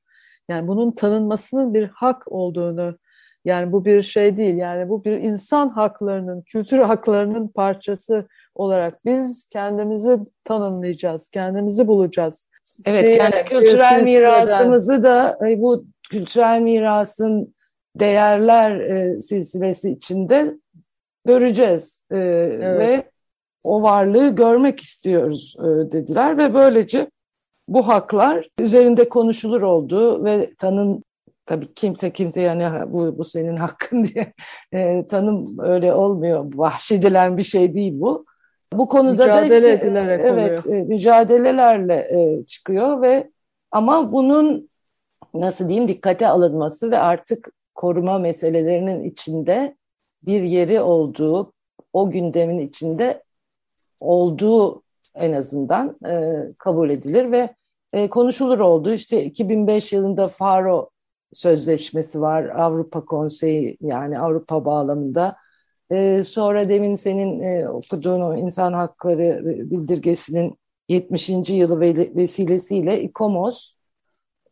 yani 0.50 0.68
bunun 0.68 0.92
tanınmasının 0.92 1.74
bir 1.74 1.88
hak 1.88 2.32
olduğunu 2.32 2.98
yani 3.46 3.72
bu 3.72 3.86
bir 3.86 4.02
şey 4.02 4.38
değil 4.38 4.56
yani 4.56 4.90
bu 4.90 5.06
bir 5.06 5.12
insan 5.12 5.70
haklarının, 5.70 6.42
kültür 6.42 6.80
haklarının 6.80 7.48
parçası 7.48 8.28
olarak 8.56 8.94
biz 9.06 9.48
kendimizi 9.50 10.18
tanımlayacağız, 10.44 11.30
kendimizi 11.30 11.88
bulacağız. 11.88 12.48
Evet, 12.86 13.18
kendi 13.18 13.46
kültürel 13.46 14.04
mirasımızı 14.04 15.04
da 15.04 15.40
e, 15.48 15.62
bu 15.62 15.86
kültürel 16.12 16.62
mirasın 16.62 17.56
değerler 17.96 18.80
e, 18.80 19.22
silsilesi 19.22 19.92
içinde 19.92 20.54
göreceğiz 21.26 22.02
e, 22.12 22.18
evet. 22.18 22.80
ve 22.80 23.10
o 23.64 23.82
varlığı 23.82 24.36
görmek 24.36 24.80
istiyoruz 24.80 25.56
e, 25.60 25.92
dediler 25.92 26.38
ve 26.38 26.54
böylece 26.54 27.10
bu 27.68 27.88
haklar 27.88 28.48
üzerinde 28.60 29.10
konuşulur 29.10 29.62
oldu 29.62 30.26
ve 30.26 30.54
tanım 30.58 31.04
tabii 31.46 31.74
kimse 31.74 32.14
kimse 32.14 32.42
yani 32.42 32.92
bu, 32.94 33.18
bu 33.18 33.24
senin 33.24 33.56
hakkın 33.56 34.06
diye 34.14 34.34
e, 34.72 35.08
tanım 35.08 35.60
öyle 35.60 35.94
olmuyor. 35.94 36.52
Vahşedilen 36.56 37.38
bir 37.38 37.44
şey 37.44 37.74
değil 37.74 37.94
bu. 37.96 38.26
Bu 38.74 38.88
konuda 38.88 39.26
Mücadele 39.26 39.64
da 39.64 39.74
işte, 39.74 39.88
edilerek 39.88 40.22
evet, 40.24 40.66
oluyor. 40.66 40.80
E, 40.80 40.84
mücadelelerle 40.84 42.08
e, 42.12 42.46
çıkıyor 42.46 43.02
ve 43.02 43.32
ama 43.72 44.12
bunun 44.12 44.70
nasıl 45.34 45.70
diyeyim 45.70 45.88
dikkate 45.88 46.28
alınması 46.28 46.92
ve 46.92 46.98
artık 46.98 47.50
koruma 47.76 48.20
meselelerinin 48.20 49.04
içinde 49.04 49.76
bir 50.26 50.42
yeri 50.42 50.82
olduğu, 50.82 51.54
o 51.94 52.12
gündemin 52.12 52.60
içinde 52.68 53.24
olduğu 54.00 54.84
en 55.16 55.34
azından 55.34 55.98
e, 56.08 56.34
kabul 56.58 56.90
edilir 56.90 57.32
ve 57.32 57.50
e, 57.94 58.10
konuşulur 58.10 58.60
oldu. 58.60 58.94
İşte 58.94 59.24
2005 59.24 59.94
yılında 59.94 60.28
Faro 60.28 60.90
Sözleşmesi 61.34 62.22
var 62.22 62.46
Avrupa 62.46 63.06
Konseyi 63.06 63.78
yani 63.82 64.20
Avrupa 64.20 64.66
bağlamında. 64.66 65.36
E, 65.92 66.24
sonra 66.24 66.70
demin 66.70 66.96
senin 66.96 67.40
e, 67.40 67.70
okuduğun 67.70 68.22
o 68.22 68.36
insan 68.36 68.74
hakları 68.74 69.42
bildirgesinin 69.72 70.58
70. 70.90 71.30
yılı 71.50 71.80
vesilesiyle 72.16 73.02
İKOMOS 73.02 73.74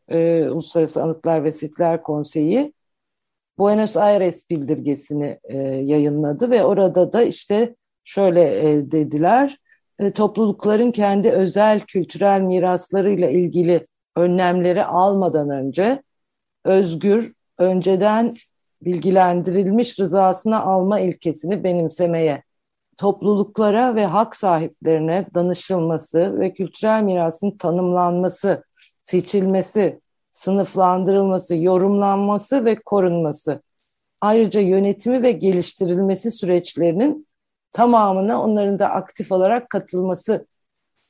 e, 0.07 0.49
Uluslararası 0.49 1.03
Anıtlar 1.03 1.43
ve 1.43 1.51
Sitler 1.51 2.03
Konseyi 2.03 2.73
Buenos 3.57 3.97
Aires 3.97 4.49
bildirgesini 4.49 5.39
e, 5.43 5.57
yayınladı 5.63 6.51
ve 6.51 6.63
orada 6.63 7.13
da 7.13 7.23
işte 7.23 7.75
şöyle 8.03 8.69
e, 8.69 8.91
dediler 8.91 9.57
e, 9.99 10.11
toplulukların 10.11 10.91
kendi 10.91 11.31
özel 11.31 11.79
kültürel 11.79 12.41
miraslarıyla 12.41 13.29
ilgili 13.29 13.85
önlemleri 14.15 14.85
almadan 14.85 15.49
önce 15.49 16.03
özgür, 16.65 17.33
önceden 17.57 18.35
bilgilendirilmiş 18.81 19.99
rızasını 19.99 20.61
alma 20.61 20.99
ilkesini 20.99 21.63
benimsemeye, 21.63 22.43
topluluklara 22.97 23.95
ve 23.95 24.05
hak 24.05 24.35
sahiplerine 24.35 25.25
danışılması 25.33 26.39
ve 26.39 26.53
kültürel 26.53 27.03
mirasın 27.03 27.57
tanımlanması, 27.57 28.63
seçilmesi, 29.03 30.01
sınıflandırılması, 30.33 31.55
yorumlanması 31.55 32.65
ve 32.65 32.75
korunması. 32.75 33.61
Ayrıca 34.21 34.61
yönetimi 34.61 35.23
ve 35.23 35.31
geliştirilmesi 35.31 36.31
süreçlerinin 36.31 37.27
tamamına 37.71 38.43
onların 38.43 38.79
da 38.79 38.89
aktif 38.89 39.31
olarak 39.31 39.69
katılması 39.69 40.45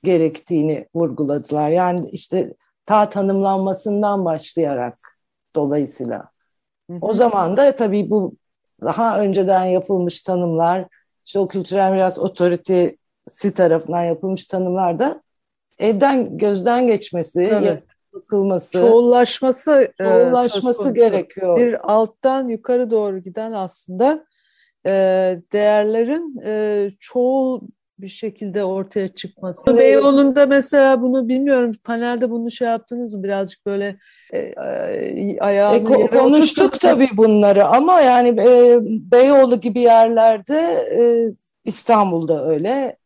gerektiğini 0.03 0.88
vurguladılar. 0.96 1.70
Yani 1.70 2.10
işte 2.10 2.53
ta 2.86 3.10
tanımlanmasından 3.10 4.25
başlayarak 4.25 4.94
dolayısıyla. 5.56 6.27
Hı 6.89 6.94
hı. 6.94 6.98
O 7.01 7.13
zaman 7.13 7.58
da 7.58 7.75
tabii 7.75 8.10
bu 8.10 8.34
daha 8.82 9.20
önceden 9.20 9.65
yapılmış 9.65 10.22
tanımlar, 10.22 10.86
işte 11.25 11.39
o 11.39 11.48
kültürel 11.48 11.92
miras 11.92 12.20
otoritesi 12.20 13.53
tarafından 13.56 14.03
yapılmış 14.03 14.46
tanımlar 14.46 15.00
da 15.00 15.22
evden 15.80 16.38
gözden 16.38 16.88
geçmesi, 16.88 17.46
tabii. 17.50 17.84
Bakılması, 18.13 18.72
çoğullaşması, 18.72 19.91
e, 20.00 20.03
çoğullaşması 20.03 20.89
e, 20.89 20.91
gerekiyor. 20.91 21.58
Bir 21.58 21.93
alttan 21.93 22.48
yukarı 22.48 22.91
doğru 22.91 23.20
giden 23.20 23.51
aslında 23.51 24.25
e, 24.85 24.92
değerlerin 25.53 26.42
e, 26.46 26.90
çoğul 27.00 27.61
bir 28.00 28.07
şekilde 28.07 28.64
ortaya 28.64 29.16
çıkması. 29.16 29.72
Evet. 29.72 29.79
Beyoğlu'nda 29.79 30.46
mesela 30.46 31.01
bunu 31.01 31.27
bilmiyorum 31.27 31.72
panelde 31.83 32.29
bunu 32.29 32.51
şey 32.51 32.68
yaptınız 32.68 33.14
mı 33.14 33.24
birazcık 33.24 33.66
böyle 33.66 33.98
e, 34.33 34.53
ayağını 35.40 35.77
e, 35.77 35.83
ko 35.83 36.07
konuştuk 36.07 36.79
tabii 36.79 37.09
bunları 37.14 37.66
ama 37.66 38.01
yani 38.01 38.42
e, 38.42 38.79
Beyoğlu 39.11 39.61
gibi 39.61 39.79
yerlerde 39.79 40.59
e, 41.00 41.01
İstanbul'da 41.66 42.48
öyle. 42.48 42.98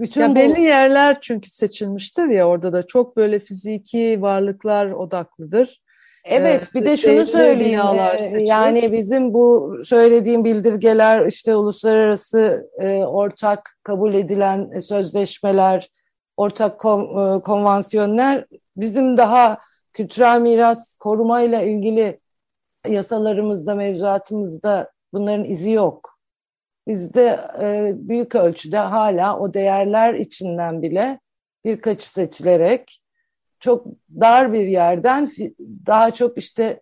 Bütün 0.00 0.20
ya 0.20 0.30
bu... 0.30 0.34
belli 0.34 0.60
yerler 0.60 1.20
çünkü 1.20 1.50
seçilmiştir 1.50 2.26
ya 2.26 2.48
orada 2.48 2.72
da 2.72 2.82
çok 2.82 3.16
böyle 3.16 3.38
fiziki 3.38 4.22
varlıklar 4.22 4.90
odaklıdır. 4.90 5.80
Evet 6.24 6.74
bir 6.74 6.84
de 6.84 6.96
şunu 6.96 7.26
söyleyeyim 7.26 7.80
e, 7.80 8.44
yani 8.44 8.92
bizim 8.92 9.34
bu 9.34 9.76
söylediğim 9.84 10.44
bildirgeler 10.44 11.26
işte 11.26 11.56
uluslararası 11.56 12.70
e, 12.80 12.96
ortak 12.98 13.78
kabul 13.82 14.14
edilen 14.14 14.78
sözleşmeler, 14.78 15.88
ortak 16.36 16.80
kon, 16.80 17.00
e, 17.02 17.40
konvansiyonlar 17.40 18.44
bizim 18.76 19.16
daha 19.16 19.58
kültürel 19.92 20.40
miras 20.40 20.96
korumayla 20.96 21.62
ilgili 21.62 22.20
yasalarımızda, 22.88 23.74
mevzuatımızda 23.74 24.90
bunların 25.12 25.44
izi 25.44 25.70
yok. 25.70 26.15
Bizde 26.86 27.40
e, 27.60 27.92
büyük 27.96 28.34
ölçüde 28.34 28.78
hala 28.78 29.38
o 29.38 29.54
değerler 29.54 30.14
içinden 30.14 30.82
bile 30.82 31.20
birkaçı 31.64 32.10
seçilerek 32.10 33.02
çok 33.60 33.86
dar 34.20 34.52
bir 34.52 34.66
yerden 34.66 35.30
daha 35.86 36.10
çok 36.10 36.38
işte 36.38 36.80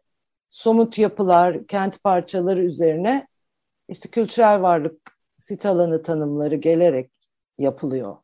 somut 0.48 0.98
yapılar, 0.98 1.66
kent 1.66 2.02
parçaları 2.02 2.62
üzerine 2.64 3.26
işte 3.88 4.08
kültürel 4.08 4.62
varlık 4.62 5.16
sit 5.40 5.66
alanı 5.66 6.02
tanımları 6.02 6.54
gelerek 6.54 7.10
yapılıyor. 7.58 8.16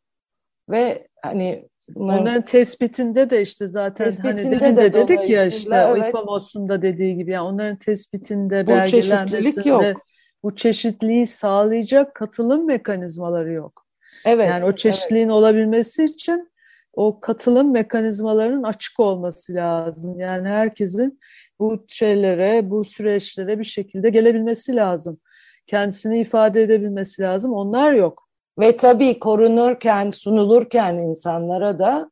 Ve 0.69 1.07
hani 1.23 1.69
bunların, 1.89 2.23
onların 2.23 2.45
tespitinde 2.45 3.31
de 3.31 3.43
işte 3.43 3.67
zaten 3.67 4.13
hani 4.23 4.39
demin 4.39 4.61
de, 4.61 4.77
de 4.77 4.93
dedik 4.93 5.31
ya 5.31 5.45
işte 5.45 5.77
evet. 5.77 6.09
İKOMOS'un 6.09 6.69
da 6.69 6.83
dediği 6.83 7.17
gibi 7.17 7.31
yani 7.31 7.47
onların 7.47 7.77
tespitinde, 7.77 8.67
bu 8.67 8.71
belgelenmesinde 8.71 9.69
yok. 9.69 9.97
Bu 10.43 10.57
çeşitliliği 10.57 11.27
sağlayacak 11.27 12.15
katılım 12.15 12.67
mekanizmaları 12.67 13.53
yok. 13.53 13.87
Evet. 14.25 14.51
Yani 14.51 14.65
o 14.65 14.77
çeşitliliğin 14.77 15.27
evet. 15.27 15.35
olabilmesi 15.35 16.05
için 16.05 16.51
o 16.93 17.21
katılım 17.21 17.73
mekanizmalarının 17.73 18.63
açık 18.63 19.01
olması 19.01 19.55
lazım. 19.55 20.21
Yani 20.21 20.49
herkesin 20.49 21.21
bu 21.59 21.85
şeylere, 21.89 22.71
bu 22.71 22.85
süreçlere 22.85 23.59
bir 23.59 23.65
şekilde 23.65 24.11
gelebilmesi 24.11 24.77
lazım. 24.77 25.19
Kendisini 25.67 26.19
ifade 26.19 26.63
edebilmesi 26.63 27.23
lazım. 27.23 27.53
Onlar 27.53 27.93
yok. 27.93 28.29
Ve 28.59 28.77
tabii 28.77 29.19
korunurken, 29.19 30.11
sunulurken 30.11 30.95
insanlara 30.95 31.79
da 31.79 32.11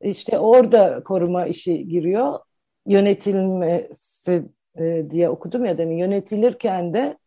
işte 0.00 0.38
orada 0.38 1.02
koruma 1.04 1.46
işi 1.46 1.88
giriyor. 1.88 2.38
Yönetilmesi 2.86 4.42
e, 4.78 5.10
diye 5.10 5.28
okudum 5.28 5.64
ya 5.64 5.78
demin. 5.78 5.96
Yönetilirken 5.96 6.94
de 6.94 7.18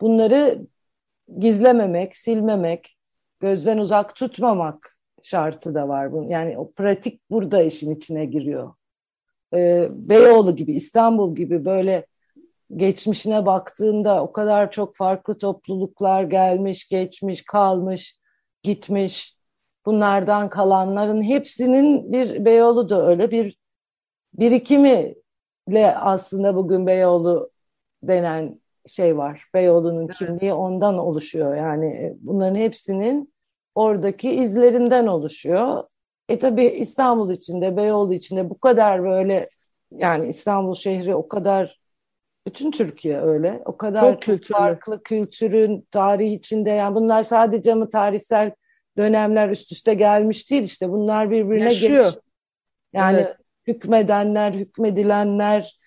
bunları 0.00 0.66
gizlememek, 1.38 2.16
silmemek, 2.16 2.96
gözden 3.40 3.78
uzak 3.78 4.16
tutmamak 4.16 4.98
şartı 5.22 5.74
da 5.74 5.88
var. 5.88 6.28
Yani 6.28 6.58
o 6.58 6.70
pratik 6.70 7.30
burada 7.30 7.62
işin 7.62 7.94
içine 7.96 8.24
giriyor. 8.24 8.74
Ee, 9.54 9.88
Beyoğlu 9.90 10.56
gibi, 10.56 10.72
İstanbul 10.72 11.34
gibi 11.34 11.64
böyle 11.64 12.06
geçmişine 12.76 13.46
baktığında 13.46 14.22
o 14.22 14.32
kadar 14.32 14.70
çok 14.70 14.96
farklı 14.96 15.38
topluluklar 15.38 16.22
gelmiş, 16.22 16.88
geçmiş, 16.88 17.44
kalmış, 17.44 18.18
gitmiş. 18.62 19.36
Bunlardan 19.86 20.48
kalanların 20.48 21.22
hepsinin 21.22 22.12
bir 22.12 22.44
Beyoğlu 22.44 22.88
da 22.88 23.06
öyle 23.08 23.30
bir 23.30 23.58
birikimiyle 24.34 25.96
aslında 25.96 26.56
bugün 26.56 26.86
Beyoğlu 26.86 27.50
denen 28.02 28.60
şey 28.88 29.16
var. 29.16 29.44
Beyoğlu'nun 29.54 30.06
kimliği 30.06 30.52
ondan 30.52 30.98
oluşuyor. 30.98 31.56
Yani 31.56 32.14
bunların 32.20 32.54
hepsinin 32.54 33.34
oradaki 33.74 34.30
izlerinden 34.30 35.06
oluşuyor. 35.06 35.84
E 36.28 36.38
tabi 36.38 36.64
İstanbul 36.64 37.30
içinde, 37.30 37.76
Beyoğlu 37.76 38.14
içinde 38.14 38.50
bu 38.50 38.58
kadar 38.58 39.02
böyle 39.02 39.46
yani 39.90 40.28
İstanbul 40.28 40.74
şehri 40.74 41.14
o 41.14 41.28
kadar 41.28 41.80
bütün 42.46 42.70
Türkiye 42.70 43.20
öyle. 43.20 43.62
O 43.64 43.76
kadar 43.76 44.20
çok, 44.20 44.22
çok 44.22 44.58
farklı 44.58 45.02
kültürün 45.02 45.88
tarihi 45.90 46.34
içinde 46.34 46.70
yani 46.70 46.94
bunlar 46.94 47.22
sadece 47.22 47.74
mi 47.74 47.90
tarihsel 47.90 48.52
dönemler 48.96 49.48
üst 49.48 49.72
üste 49.72 49.94
gelmiş 49.94 50.50
değil 50.50 50.62
işte 50.62 50.90
bunlar 50.90 51.30
birbirine 51.30 51.64
Yaşıyor. 51.64 52.04
geç. 52.04 52.14
Yani 52.92 53.18
evet. 53.18 53.36
hükmedenler, 53.66 54.52
hükmedilenler, 54.52 55.62
e, 55.62 55.85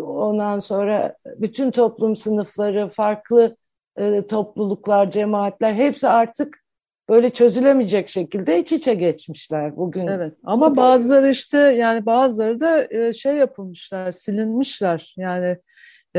ondan 0.00 0.58
sonra 0.58 1.14
bütün 1.36 1.70
toplum 1.70 2.16
sınıfları, 2.16 2.88
farklı 2.88 3.56
e, 3.98 4.26
topluluklar, 4.26 5.10
cemaatler 5.10 5.72
hepsi 5.74 6.08
artık 6.08 6.64
böyle 7.08 7.30
çözülemeyecek 7.30 8.08
şekilde 8.08 8.58
iç 8.60 8.72
içe 8.72 8.94
geçmişler 8.94 9.76
bugün. 9.76 10.06
Evet 10.06 10.34
ama 10.44 10.76
bazıları 10.76 11.30
işte 11.30 11.58
yani 11.58 12.06
bazıları 12.06 12.60
da 12.60 12.86
e, 12.90 13.12
şey 13.12 13.34
yapılmışlar, 13.34 14.12
silinmişler. 14.12 15.14
Yani 15.16 15.56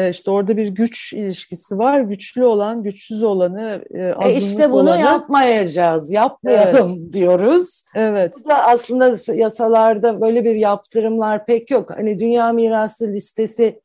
işte 0.09 0.31
orada 0.31 0.57
bir 0.57 0.67
güç 0.67 1.13
ilişkisi 1.13 1.77
var. 1.77 1.99
Güçlü 1.99 2.43
olan, 2.43 2.83
güçsüz 2.83 3.23
olanı, 3.23 3.85
e, 3.93 4.27
e 4.29 4.37
işte 4.37 4.71
bunu 4.71 4.81
olanı... 4.81 4.99
yapmayacağız, 4.99 6.11
yapmayalım 6.11 6.97
evet. 7.01 7.13
diyoruz. 7.13 7.83
Evet. 7.95 8.33
Bu 8.39 8.49
da 8.49 8.67
aslında 8.67 9.33
yasalarda 9.33 10.21
böyle 10.21 10.43
bir 10.43 10.55
yaptırımlar 10.55 11.45
pek 11.45 11.71
yok. 11.71 11.89
Hani 11.89 12.19
dünya 12.19 12.51
mirası 12.51 13.07
listesi 13.07 13.81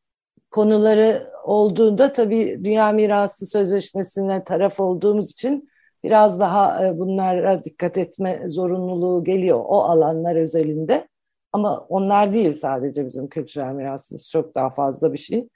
konuları 0.51 1.33
olduğunda 1.45 2.13
tabii 2.13 2.61
dünya 2.65 2.93
mirası 2.93 3.47
sözleşmesine 3.47 4.45
taraf 4.45 4.81
olduğumuz 4.81 5.31
için 5.31 5.69
biraz 6.05 6.41
daha 6.41 6.87
e, 6.87 6.99
bunlara 6.99 7.65
dikkat 7.65 7.99
etme 7.99 8.43
zorunluluğu 8.47 9.25
geliyor 9.25 9.61
o 9.65 9.83
alanlar 9.83 10.37
özelinde. 10.37 11.09
Ama 11.53 11.87
onlar 11.89 12.33
değil 12.33 12.53
sadece 12.53 13.07
bizim 13.07 13.29
kültürel 13.29 13.73
mirasımız 13.73 14.31
çok 14.31 14.55
daha 14.55 14.71
fazla 14.71 15.13
bir 15.13 15.19
şey. 15.19 15.49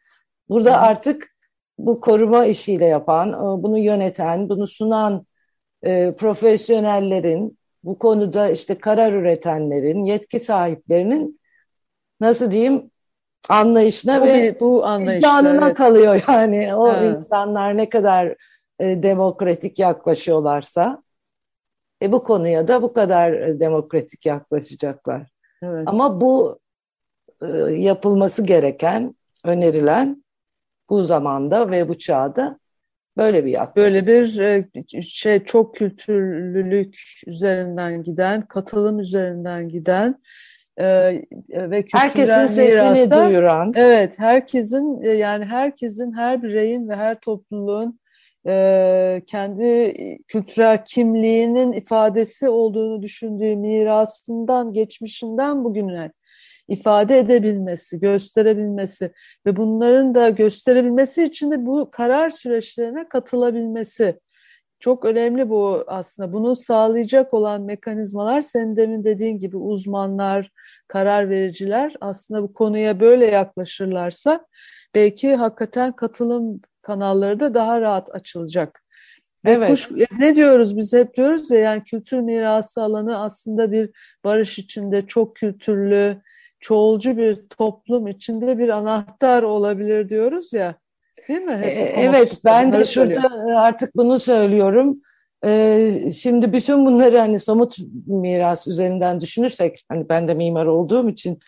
Burada 0.50 0.80
artık 0.80 1.36
bu 1.78 2.00
koruma 2.00 2.46
işiyle 2.46 2.86
yapan, 2.86 3.28
e, 3.28 3.62
bunu 3.62 3.78
yöneten, 3.78 4.48
bunu 4.48 4.66
sunan 4.66 5.26
e, 5.82 6.14
profesyonellerin, 6.14 7.58
bu 7.84 7.98
konuda 7.98 8.50
işte 8.50 8.78
karar 8.78 9.12
üretenlerin, 9.12 10.04
yetki 10.04 10.40
sahiplerinin 10.40 11.40
nasıl 12.20 12.50
diyeyim 12.50 12.90
anlayışına 13.48 14.22
bu, 14.22 14.26
ve 14.26 14.60
bu 14.60 14.82
vicdanına 14.82 15.66
evet. 15.66 15.76
kalıyor 15.76 16.24
yani 16.28 16.74
o 16.74 16.92
evet. 16.92 17.16
insanlar 17.16 17.76
ne 17.76 17.88
kadar 17.88 18.34
e, 18.78 19.02
demokratik 19.02 19.78
yaklaşıyorlarsa 19.78 21.02
e, 22.02 22.12
bu 22.12 22.22
konuya 22.22 22.68
da 22.68 22.82
bu 22.82 22.92
kadar 22.92 23.32
e, 23.32 23.60
demokratik 23.60 24.26
yaklaşacaklar. 24.26 25.30
Evet. 25.62 25.82
Ama 25.86 26.20
bu 26.20 26.58
e, 27.42 27.46
yapılması 27.72 28.42
gereken, 28.42 29.14
önerilen 29.44 30.24
bu 30.90 31.02
zamanda 31.02 31.70
ve 31.70 31.88
bu 31.88 31.98
çağda 31.98 32.58
böyle 33.16 33.44
bir 33.44 33.50
yaklaşım. 33.50 33.92
Böyle 33.92 34.06
bir 34.06 34.40
e, 34.94 35.02
şey 35.02 35.44
çok 35.44 35.74
kültürlülük 35.74 37.22
üzerinden 37.26 38.02
giden, 38.02 38.42
katılım 38.42 38.98
üzerinden 38.98 39.68
giden 39.68 40.22
e, 40.76 40.86
ve 41.50 41.84
herkesin 41.92 42.46
sesini 42.46 42.90
mirasa, 42.90 43.26
duyuran. 43.26 43.72
Evet, 43.76 44.18
herkesin 44.18 45.02
yani 45.02 45.44
herkesin, 45.44 46.12
her 46.12 46.42
bireyin 46.42 46.88
ve 46.88 46.96
her 46.96 47.20
topluluğun 47.20 48.00
e, 48.46 49.22
kendi 49.26 49.94
kültürel 50.28 50.84
kimliğinin 50.84 51.72
ifadesi 51.72 52.48
olduğunu 52.48 53.02
düşündüğü 53.02 53.56
mirasından, 53.56 54.72
geçmişinden 54.72 55.64
bugüne 55.64 56.12
ifade 56.70 57.18
edebilmesi, 57.18 58.00
gösterebilmesi 58.00 59.12
ve 59.46 59.56
bunların 59.56 60.14
da 60.14 60.30
gösterebilmesi 60.30 61.24
için 61.24 61.50
de 61.50 61.66
bu 61.66 61.90
karar 61.90 62.30
süreçlerine 62.30 63.08
katılabilmesi 63.08 64.20
çok 64.80 65.04
önemli 65.04 65.50
bu 65.50 65.84
aslında. 65.86 66.32
Bunu 66.32 66.56
sağlayacak 66.56 67.34
olan 67.34 67.62
mekanizmalar 67.62 68.42
senin 68.42 68.76
demin 68.76 69.04
dediğin 69.04 69.38
gibi 69.38 69.56
uzmanlar, 69.56 70.50
karar 70.88 71.30
vericiler 71.30 71.92
aslında 72.00 72.42
bu 72.42 72.54
konuya 72.54 73.00
böyle 73.00 73.26
yaklaşırlarsa 73.26 74.46
belki 74.94 75.34
hakikaten 75.34 75.92
katılım 75.92 76.60
kanalları 76.82 77.40
da 77.40 77.54
daha 77.54 77.80
rahat 77.80 78.14
açılacak. 78.14 78.82
Evet. 79.44 79.70
kuş, 79.70 79.90
ne 80.18 80.34
diyoruz 80.34 80.76
biz 80.76 80.92
hep 80.92 81.16
diyoruz 81.16 81.50
ya 81.50 81.58
yani 81.58 81.84
kültür 81.84 82.20
mirası 82.20 82.82
alanı 82.82 83.22
aslında 83.22 83.72
bir 83.72 83.90
barış 84.24 84.58
içinde 84.58 85.06
çok 85.06 85.36
kültürlü, 85.36 86.22
çoğulcu 86.60 87.16
bir 87.16 87.36
toplum 87.36 88.06
içinde 88.06 88.58
bir 88.58 88.68
anahtar 88.68 89.42
olabilir 89.42 90.08
diyoruz 90.08 90.52
ya. 90.52 90.74
Değil 91.28 91.42
mi? 91.42 91.56
Hep 91.56 91.64
e, 91.64 91.92
evet 91.96 92.40
ben 92.44 92.72
de 92.72 92.84
şurada 92.84 93.20
söylüyor. 93.28 93.52
artık 93.56 93.96
bunu 93.96 94.18
söylüyorum. 94.20 95.00
Ee, 95.44 96.10
şimdi 96.14 96.52
bütün 96.52 96.86
bunları 96.86 97.18
hani 97.18 97.38
somut 97.38 97.76
miras 98.06 98.66
üzerinden 98.66 99.20
düşünürsek 99.20 99.84
hani 99.88 100.08
ben 100.08 100.28
de 100.28 100.34
mimar 100.34 100.66
olduğum 100.66 101.08
için 101.08 101.38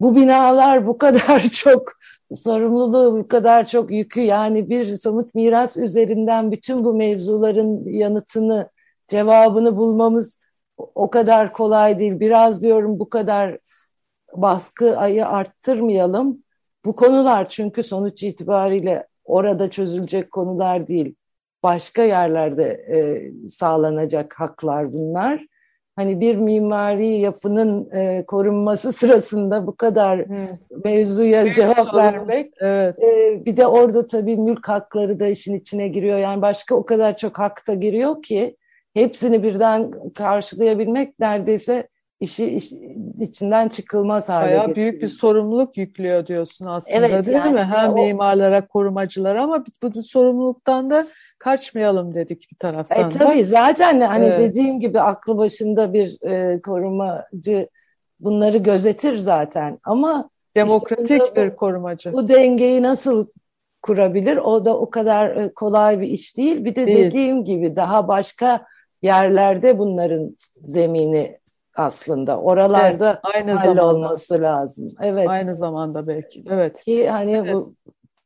bu 0.00 0.16
binalar 0.16 0.86
bu 0.86 0.98
kadar 0.98 1.40
çok 1.52 1.92
sorumluluğu 2.34 3.18
bu 3.18 3.28
kadar 3.28 3.64
çok 3.64 3.90
yükü 3.90 4.20
yani 4.20 4.70
bir 4.70 4.96
somut 4.96 5.34
miras 5.34 5.76
üzerinden 5.76 6.52
bütün 6.52 6.84
bu 6.84 6.94
mevzuların 6.94 7.84
yanıtını 7.84 8.70
cevabını 9.08 9.76
bulmamız 9.76 10.38
o 10.76 11.10
kadar 11.10 11.52
kolay 11.52 11.98
değil. 11.98 12.20
Biraz 12.20 12.62
diyorum 12.62 12.98
bu 12.98 13.08
kadar 13.08 13.58
baskı 14.36 14.98
ayı 14.98 15.26
arttırmayalım. 15.26 16.42
Bu 16.84 16.96
konular 16.96 17.48
çünkü 17.48 17.82
sonuç 17.82 18.22
itibariyle 18.22 19.06
orada 19.24 19.70
çözülecek 19.70 20.30
konular 20.30 20.88
değil. 20.88 21.14
Başka 21.62 22.02
yerlerde 22.02 22.64
e, 22.64 22.98
sağlanacak 23.48 24.34
haklar 24.40 24.92
bunlar 24.92 25.46
hani 25.96 26.20
bir 26.20 26.36
mimari 26.36 27.08
yapının 27.08 27.90
e, 27.90 28.24
korunması 28.26 28.92
sırasında 28.98 29.66
bu 29.66 29.76
kadar 29.76 30.26
hmm. 30.26 30.48
mevzuya 30.84 31.44
Büyük 31.44 31.56
cevap 31.56 31.78
sorun. 31.78 31.98
vermek. 31.98 32.52
Evet. 32.60 32.98
E, 33.02 33.44
bir 33.44 33.56
de 33.56 33.66
orada 33.66 34.06
tabii 34.06 34.36
mülk 34.36 34.68
hakları 34.68 35.20
da 35.20 35.26
işin 35.26 35.54
içine 35.54 35.88
giriyor. 35.88 36.18
Yani 36.18 36.42
başka 36.42 36.74
o 36.74 36.86
kadar 36.86 37.16
çok 37.16 37.38
hak 37.38 37.68
da 37.68 37.74
giriyor 37.74 38.22
ki 38.22 38.56
hepsini 38.94 39.42
birden 39.42 39.90
karşılayabilmek 40.14 41.18
neredeyse 41.18 41.88
işi 42.22 42.46
iş, 42.46 42.72
içinden 43.20 43.68
çıkılmaz 43.68 44.28
hale 44.28 44.46
Bayağı 44.46 44.66
getiriyor. 44.66 44.76
büyük 44.76 45.02
bir 45.02 45.08
sorumluluk 45.08 45.76
yüklüyor 45.76 46.26
diyorsun 46.26 46.66
aslında 46.66 47.06
evet, 47.06 47.26
değil 47.26 47.36
yani, 47.36 47.52
mi? 47.52 47.62
Hem 47.62 47.90
o, 47.90 47.94
mimarlara, 47.94 48.66
korumacılara 48.66 49.42
ama 49.42 49.64
bu, 49.82 49.94
bu 49.94 50.02
sorumluluktan 50.02 50.90
da 50.90 51.06
kaçmayalım 51.38 52.14
dedik 52.14 52.46
bir 52.50 52.56
taraftan. 52.56 53.06
E, 53.06 53.08
tabii 53.08 53.38
da. 53.38 53.44
zaten 53.44 54.00
hani 54.00 54.24
evet. 54.24 54.40
dediğim 54.40 54.80
gibi 54.80 55.00
aklı 55.00 55.38
başında 55.38 55.92
bir 55.92 56.22
e, 56.28 56.60
korumacı 56.60 57.68
bunları 58.20 58.58
gözetir 58.58 59.16
zaten 59.16 59.78
ama 59.84 60.30
demokratik 60.54 61.22
işte 61.22 61.36
bir 61.36 61.56
korumacı. 61.56 62.12
Bu 62.12 62.28
dengeyi 62.28 62.82
nasıl 62.82 63.26
kurabilir? 63.82 64.36
O 64.36 64.64
da 64.64 64.78
o 64.78 64.90
kadar 64.90 65.36
e, 65.36 65.52
kolay 65.52 66.00
bir 66.00 66.08
iş 66.08 66.36
değil. 66.36 66.64
Bir 66.64 66.74
de 66.74 66.86
değil. 66.86 66.98
dediğim 66.98 67.44
gibi 67.44 67.76
daha 67.76 68.08
başka 68.08 68.66
yerlerde 69.02 69.78
bunların 69.78 70.36
zemini 70.64 71.38
aslında. 71.76 72.40
Oralarda 72.40 73.20
evet, 73.24 73.34
aynı 73.34 73.52
hallolması 73.52 74.42
lazım. 74.42 74.88
Evet. 75.00 75.28
Aynı 75.28 75.54
zamanda 75.54 76.06
belki. 76.06 76.44
Evet. 76.50 76.84
Ki 76.84 77.10
hani 77.10 77.32
evet. 77.36 77.54
bu 77.54 77.74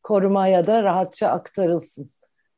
korumaya 0.02 0.66
da 0.66 0.82
rahatça 0.82 1.28
aktarılsın. 1.28 2.06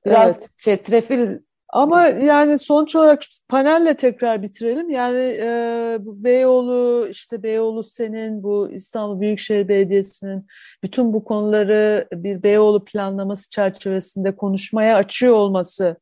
Biraz 0.06 0.38
evet. 0.38 0.48
çetrefil 0.58 1.38
ama 1.68 2.06
yani 2.06 2.58
sonuç 2.58 2.96
olarak 2.96 3.22
panelle 3.48 3.96
tekrar 3.96 4.42
bitirelim. 4.42 4.90
Yani 4.90 5.22
e, 5.40 5.96
bu 6.00 6.24
Beyoğlu, 6.24 7.08
işte 7.10 7.42
Beyoğlu 7.42 7.84
senin, 7.84 8.42
bu 8.42 8.70
İstanbul 8.70 9.20
Büyükşehir 9.20 9.68
Belediyesi'nin 9.68 10.46
bütün 10.82 11.12
bu 11.12 11.24
konuları 11.24 12.08
bir 12.12 12.42
Beyoğlu 12.42 12.84
planlaması 12.84 13.50
çerçevesinde 13.50 14.36
konuşmaya 14.36 14.96
açıyor 14.96 15.34
olması 15.34 15.96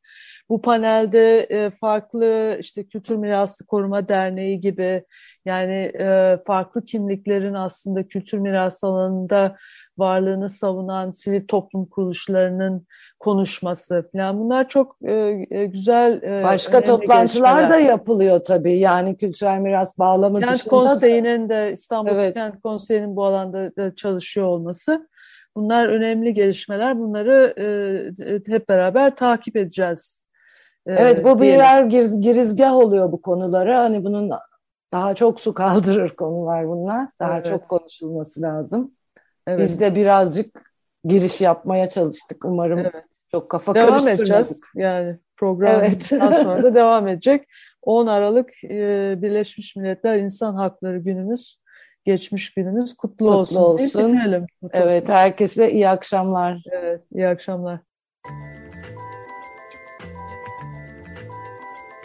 bu 0.49 0.63
panelde 0.63 1.41
e, 1.41 1.71
farklı 1.71 2.57
işte 2.61 2.87
Kültür 2.87 3.17
Mirası 3.17 3.67
Koruma 3.67 4.09
Derneği 4.09 4.61
gibi 4.61 5.05
yani 5.45 5.93
e, 5.99 6.39
farklı 6.47 6.85
kimliklerin 6.85 7.55
aslında 7.55 8.09
kültür 8.09 8.39
mirası 8.39 8.87
alanında 8.87 9.57
varlığını 9.99 10.49
savunan 10.49 11.11
sivil 11.11 11.47
toplum 11.47 11.87
kuruluşlarının 11.87 12.87
konuşması 13.19 14.09
falan 14.13 14.39
bunlar 14.39 14.69
çok 14.69 14.97
e, 15.05 15.13
e 15.51 15.67
güzel 15.67 16.23
e, 16.23 16.43
Başka 16.43 16.85
toplantılar 16.85 17.59
gelişmeler. 17.59 17.71
da 17.71 17.77
yapılıyor 17.77 18.45
tabii 18.45 18.79
yani 18.79 19.17
kültürel 19.17 19.59
miras 19.59 19.99
bağlamı 19.99 20.41
Kent 20.41 20.53
dışında. 20.53 20.71
Konseyi'nin 20.71 21.49
de 21.49 21.73
İstanbul 21.73 22.11
evet. 22.11 22.35
Kent 22.35 22.63
Konseyi'nin 22.63 23.17
bu 23.17 23.25
alanda 23.25 23.77
da 23.77 23.95
çalışıyor 23.95 24.47
olması 24.47 25.09
bunlar 25.57 25.89
önemli 25.89 26.35
gelişmeler 26.35 26.99
bunları 26.99 27.55
e, 27.59 28.53
hep 28.53 28.69
beraber 28.69 29.17
takip 29.17 29.57
edeceğiz 29.57 30.26
Evet 30.87 31.25
bu 31.25 31.41
birer 31.41 31.85
giriz, 31.85 32.21
girizgah 32.21 32.75
oluyor 32.75 33.13
bu 33.13 33.23
konulara. 33.23 33.81
Hani 33.81 34.05
bunun 34.05 34.31
daha 34.93 35.15
çok 35.15 35.41
su 35.41 35.55
kaldırır 35.55 36.11
konular 36.17 36.69
bunlar. 36.69 37.09
Daha 37.21 37.35
evet. 37.35 37.47
çok 37.47 37.69
konuşulması 37.69 38.43
lazım. 38.43 38.93
Evet. 39.47 39.61
Biz 39.61 39.81
de 39.81 39.95
birazcık 39.95 40.73
giriş 41.05 41.41
yapmaya 41.41 41.89
çalıştık. 41.89 42.45
Umarım 42.45 42.79
evet. 42.79 43.05
çok 43.33 43.51
kafa 43.51 43.75
devam 43.75 43.89
karıştırmadık. 43.89 44.21
edeceğiz. 44.21 44.61
Yani 44.75 45.19
program 45.37 45.81
evet. 45.81 46.07
sonra 46.07 46.63
da 46.63 46.75
devam 46.75 47.09
edecek. 47.09 47.49
10 47.83 48.07
Aralık 48.07 48.65
e, 48.65 49.15
Birleşmiş 49.23 49.77
Milletler 49.77 50.19
İnsan 50.19 50.55
Hakları 50.55 50.99
Günümüz, 50.99 51.61
geçmiş 52.05 52.55
günümüz 52.55 52.95
kutlu, 52.95 53.27
kutlu 53.27 53.37
olsun. 53.37 53.57
olsun. 53.57 54.13
Bitirelim. 54.13 54.47
Evet, 54.73 55.09
herkese 55.09 55.73
iyi 55.73 55.89
akşamlar. 55.89 56.63
Evet, 56.73 57.03
iyi 57.13 57.29
akşamlar. 57.29 57.81